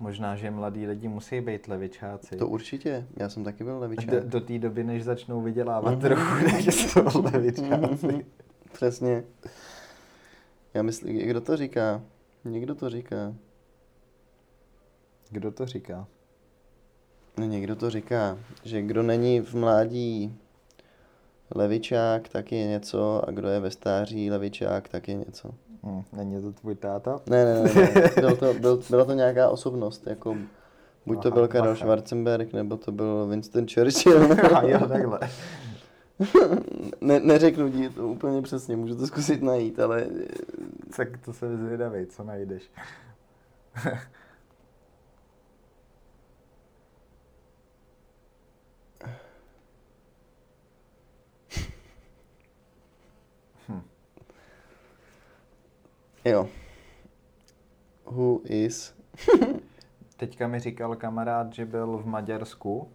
[0.00, 2.36] Možná, že mladí lidi musí být levičáci.
[2.36, 4.10] To určitě, já jsem taky byl levičák.
[4.10, 6.00] Do, do té doby, než začnou vydělávat mm-hmm.
[6.00, 8.06] trochu, než jsou levičáci.
[8.06, 8.24] Mm-hmm.
[8.72, 9.24] Přesně.
[10.74, 12.02] Já myslím, kdo to říká?
[12.44, 13.34] Někdo to říká.
[15.30, 16.06] Kdo to říká?
[17.38, 20.38] No někdo to říká, že kdo není v mládí
[21.54, 25.50] levičák, tak je něco a kdo je ve stáří levičák, tak je něco.
[25.82, 27.20] Hmm, není to tvůj táta?
[27.26, 28.10] Ne, ne, ne, ne.
[28.20, 30.36] Byl to, byl, byla to nějaká osobnost, jako
[31.06, 34.32] buď to byl Karel Schwarzenberg, nebo to byl Winston Churchill.
[34.56, 35.18] A jo, takhle.
[37.00, 40.06] ne, neřeknu ti to úplně přesně, můžu to zkusit najít, ale...
[40.96, 42.70] Tak to se zvědavej, co najdeš.
[56.24, 56.48] Jo.
[58.04, 58.94] Who is?
[60.16, 62.88] Teďka mi říkal kamarád, že byl v Maďarsku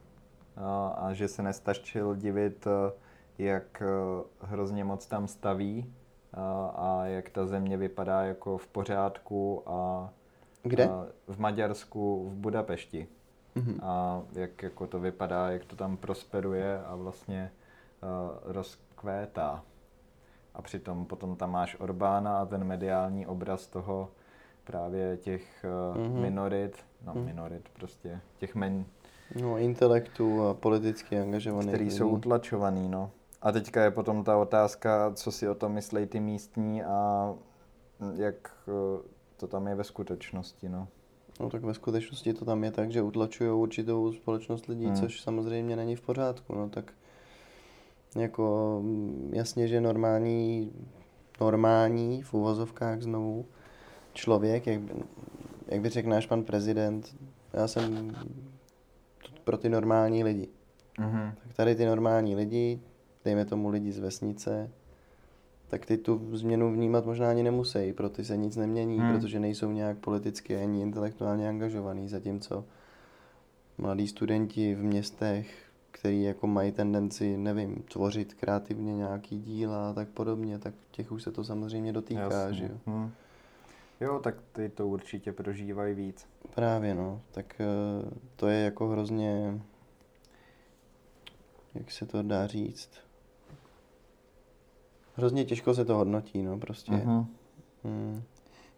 [0.95, 2.91] a, že se nestačil divit, e,
[3.37, 3.85] jak e,
[4.41, 5.93] hrozně moc tam staví
[6.33, 10.09] a, a jak ta země vypadá jako v pořádku a
[10.63, 10.89] kde?
[10.89, 13.07] A v Maďarsku, v Budapešti.
[13.55, 13.79] Mm-hmm.
[13.83, 17.51] A jak jako to vypadá, jak to tam prosperuje a vlastně
[18.03, 19.63] uh, rozkvétá.
[20.55, 24.09] A přitom potom tam máš Orbána a ten mediální obraz toho
[24.63, 26.21] právě těch mm-hmm.
[26.21, 27.25] minorit, no mm.
[27.25, 28.85] minorit prostě, těch men...
[29.41, 31.73] No, intelektu a politicky angažovaných.
[31.73, 33.11] Který jsou utlačovaný, no.
[33.41, 37.33] A teďka je potom ta otázka, co si o tom myslí ty místní a
[38.15, 39.01] jak eh,
[39.37, 40.87] to tam je ve skutečnosti, no.
[41.39, 44.95] No tak ve skutečnosti to tam je tak, že utlačují určitou společnost lidí, hmm.
[44.95, 46.93] což samozřejmě není v pořádku, no tak
[48.15, 48.83] jako
[49.31, 50.71] jasně, že normální,
[51.41, 53.45] normální v uvozovkách znovu
[54.13, 54.81] člověk, jak,
[55.67, 57.15] jak by řekl náš pan prezident,
[57.53, 58.15] já jsem
[59.43, 60.47] pro ty normální lidi.
[60.99, 61.33] Mm-hmm.
[61.43, 62.79] Tak tady ty normální lidi,
[63.25, 64.69] dejme tomu lidi z vesnice,
[65.67, 69.13] tak ty tu změnu vnímat možná ani nemusí, pro ty se nic nemění, mm.
[69.13, 72.65] protože nejsou nějak politicky ani intelektuálně angažovaný, zatímco
[73.77, 75.64] mladí studenti v městech
[75.99, 81.23] který jako mají tendenci, nevím, tvořit kreativně nějaký díla a tak podobně, tak těch už
[81.23, 82.53] se to samozřejmě dotýká, Jasně.
[82.53, 82.77] že jo.
[82.85, 83.11] Hmm.
[84.01, 86.27] Jo, tak ty to určitě prožívají víc.
[86.55, 87.21] Právě, no.
[87.31, 87.65] Tak eh,
[88.35, 89.61] to je jako hrozně,
[91.75, 92.89] jak se to dá říct,
[95.15, 96.91] hrozně těžko se to hodnotí, no, prostě.
[96.91, 97.25] Uh-huh.
[97.83, 98.23] Hmm.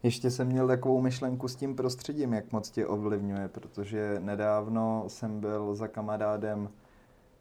[0.03, 5.39] Ještě jsem měl takovou myšlenku s tím prostředím, jak moc tě ovlivňuje, protože nedávno jsem
[5.39, 6.69] byl za kamarádem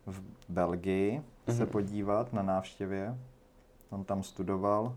[0.07, 1.57] v Belgii mm-hmm.
[1.57, 3.19] se podívat na návštěvě.
[3.91, 4.95] On tam studoval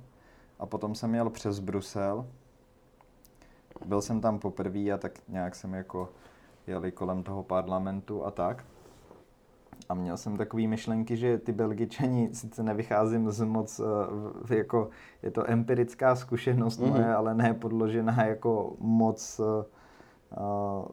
[0.59, 2.25] a potom jsem jel přes Brusel.
[3.85, 6.09] Byl jsem tam poprvé a tak nějak jsem jako
[6.67, 8.65] jeli kolem toho parlamentu a tak.
[9.89, 13.81] A měl jsem takové myšlenky, že ty Belgičani, sice nevycházím z moc,
[14.49, 14.89] eh, jako
[15.23, 16.89] je to empirická zkušenost mm-hmm.
[16.89, 20.85] moje, ale ne podložená jako moc uh,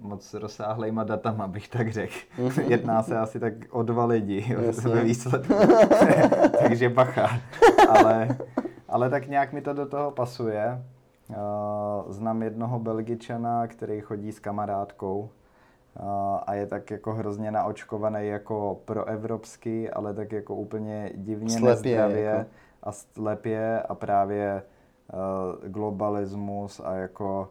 [0.00, 2.14] moc rozsáhlejma datama, bych tak řekl.
[2.38, 2.64] Mm-hmm.
[2.70, 5.54] Jedná se asi tak o dva lidi ve výsledku.
[6.62, 7.28] Takže bacha.
[7.88, 8.38] Ale,
[8.88, 10.84] ale tak nějak mi to do toho pasuje.
[11.28, 11.36] Uh,
[12.12, 15.30] znám jednoho Belgičana, který chodí s kamarádkou
[16.46, 22.22] a je tak jako hrozně naočkovaný jako proevropský, ale tak jako úplně divně slepě, nezdravě
[22.22, 22.50] jako.
[22.82, 24.62] a slepě a právě
[25.12, 27.48] uh, globalismus a jako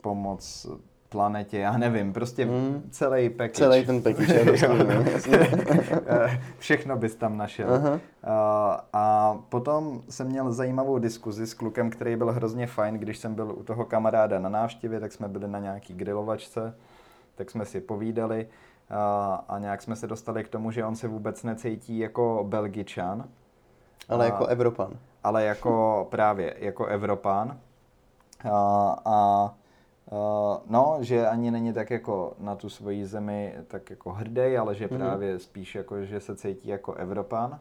[0.00, 0.66] pomoc
[1.08, 2.88] planetě, já nevím, prostě mm.
[2.90, 3.52] celý package.
[3.52, 4.44] Celý ten package je
[6.58, 7.68] Všechno bys tam našel.
[7.68, 7.92] Uh-huh.
[7.92, 8.00] Uh,
[8.92, 13.52] a potom jsem měl zajímavou diskuzi s klukem, který byl hrozně fajn, když jsem byl
[13.52, 16.74] u toho kamaráda na návštěvě, tak jsme byli na nějaký grilovačce,
[17.34, 18.46] tak jsme si povídali
[18.90, 18.96] uh,
[19.48, 23.24] a nějak jsme se dostali k tomu, že on se vůbec necítí jako belgičan.
[24.08, 24.92] Ale uh, jako Evropan.
[25.24, 27.58] Ale jako právě jako Evropan.
[28.50, 29.57] A Uh,
[30.66, 34.86] no, že ani není tak jako na tu svoji zemi tak jako hrdý, ale že
[34.86, 34.96] mm-hmm.
[34.96, 37.60] právě spíš jako, že se cítí jako Evropan.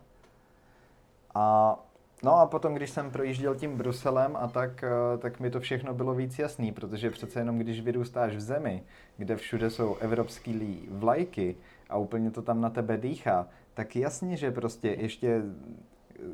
[1.35, 1.75] A
[2.23, 4.83] no a potom, když jsem projížděl tím Bruselem a tak,
[5.13, 8.83] uh, tak mi to všechno bylo víc jasný, protože přece jenom když vyrůstáš v zemi,
[9.17, 11.55] kde všude jsou evropský vlajky
[11.89, 15.41] a úplně to tam na tebe dýchá, tak jasně, že prostě ještě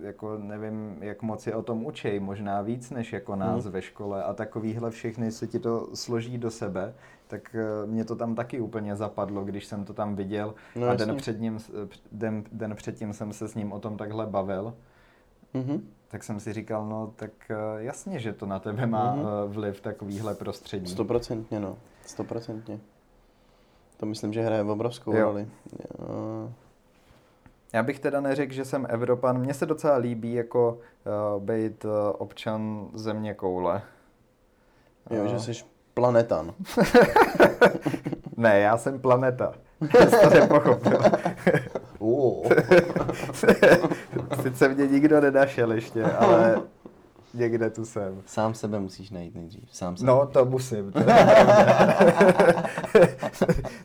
[0.02, 3.74] jako nevím, jak moc je o tom učej, možná víc než jako nás hmm.
[3.74, 6.94] ve škole a takovýhle všechny se ti to složí do sebe,
[7.28, 10.96] tak eh, mě to tam taky úplně zapadlo, když jsem to tam viděl no, a
[10.96, 11.60] den, před ním,
[12.12, 14.74] den, den předtím jsem se s ním o tom takhle bavil.
[15.56, 15.82] Mm-hmm.
[16.08, 19.48] Tak jsem si říkal, no tak eh, jasně, že to na tebe má mm-hmm.
[19.48, 20.92] vliv takovýhle prostředí.
[20.92, 21.78] Stoprocentně, no.
[22.06, 22.80] Stoprocentně.
[23.98, 25.24] To myslím, že hraje obrovskou jo.
[25.24, 25.48] roli.
[25.80, 26.54] Jo.
[27.74, 29.40] Já bych teda neřekl, že jsem Evropan.
[29.40, 30.80] Mně se docela líbí jako
[31.36, 33.82] uh, být uh, občan země koule.
[35.10, 35.28] Jo, uh.
[35.28, 35.64] že jsi
[35.94, 36.54] planetan.
[38.38, 39.54] ne, já jsem planeta.
[40.22, 41.00] to nepochopil.
[44.42, 46.62] Sice mě nikdo nenašel ještě, ale
[47.34, 48.22] Někde tu jsem.
[48.26, 49.64] Sám sebe musíš najít nejdřív.
[49.72, 50.12] Sám sebe.
[50.12, 50.92] No, to musím.
[50.92, 51.06] To je,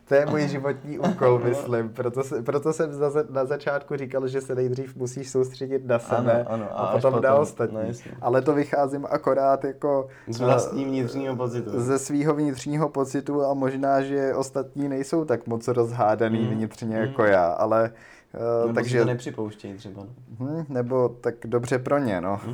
[0.09, 1.89] to je můj životní úkol, myslím.
[1.89, 6.45] Proto, se, proto jsem za, na začátku říkal, že se nejdřív musíš soustředit na sebe
[6.49, 7.79] ano, ano, a, a potom, potom na ostatní.
[7.79, 10.09] No, Ale to vycházím akorát jako...
[10.29, 11.81] Z vlastního vnitřního pocitu.
[11.81, 16.49] Ze svého vnitřního pocitu a možná, že ostatní nejsou tak moc rozhádaný mm.
[16.49, 17.03] vnitřně mm.
[17.03, 17.91] jako já, ale
[18.35, 18.99] nebo takže...
[18.99, 20.07] to nepřipouštějí třeba.
[20.39, 22.41] Hmm, nebo tak dobře pro ně, no.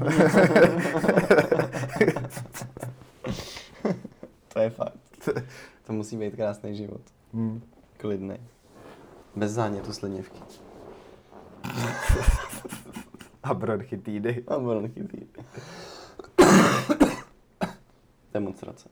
[4.53, 4.99] to je fakt.
[5.87, 7.01] To musí být krásný život.
[7.33, 7.63] Hmm.
[7.97, 8.37] Klidný.
[9.37, 10.41] Bez zánětu sledněvky.
[13.43, 14.45] A bronchitídy.
[14.49, 15.27] A bronchitídy.
[18.33, 18.89] Demonstrace.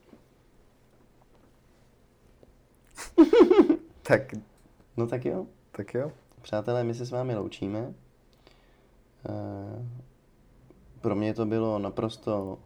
[4.02, 4.20] tak.
[4.96, 5.46] No tak jo.
[5.72, 6.12] Tak jo.
[6.42, 7.94] Přátelé, my se s vámi loučíme.
[9.28, 9.86] Eh,
[11.00, 12.58] pro mě to bylo naprosto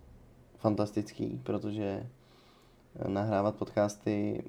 [0.59, 2.07] fantastický, protože
[2.97, 4.45] eh, nahrávat podcasty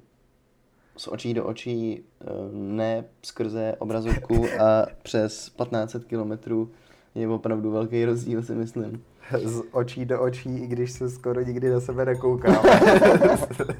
[0.96, 6.70] z očí do očí, eh, ne skrze obrazovku a přes 1500 kilometrů
[7.14, 9.04] je opravdu velký rozdíl, si myslím.
[9.44, 12.58] Z očí do očí, i když se skoro nikdy na sebe nekoukáme.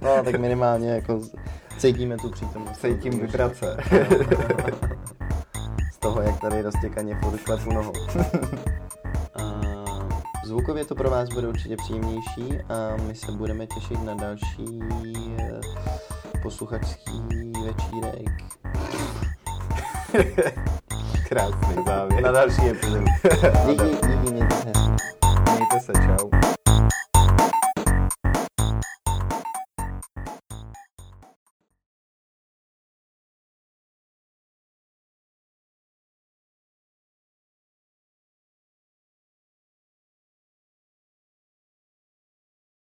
[0.03, 1.23] no, tak minimálně jako
[1.79, 2.81] cítíme tu přítomnost.
[2.81, 3.77] Cítím vibrace
[6.01, 7.93] toho, jak tady roztěkaně furt klepu nohou.
[10.45, 14.81] zvukově to pro vás bude určitě příjemnější a my se budeme těšit na další
[15.39, 15.61] eh,
[16.43, 17.23] posluchačský
[17.65, 18.29] večírek.
[21.29, 22.23] Krásný závěr.
[22.23, 23.05] Na další epizodu.
[23.67, 24.73] díky, díky, mějte se.
[25.53, 26.31] Mějte se, čau.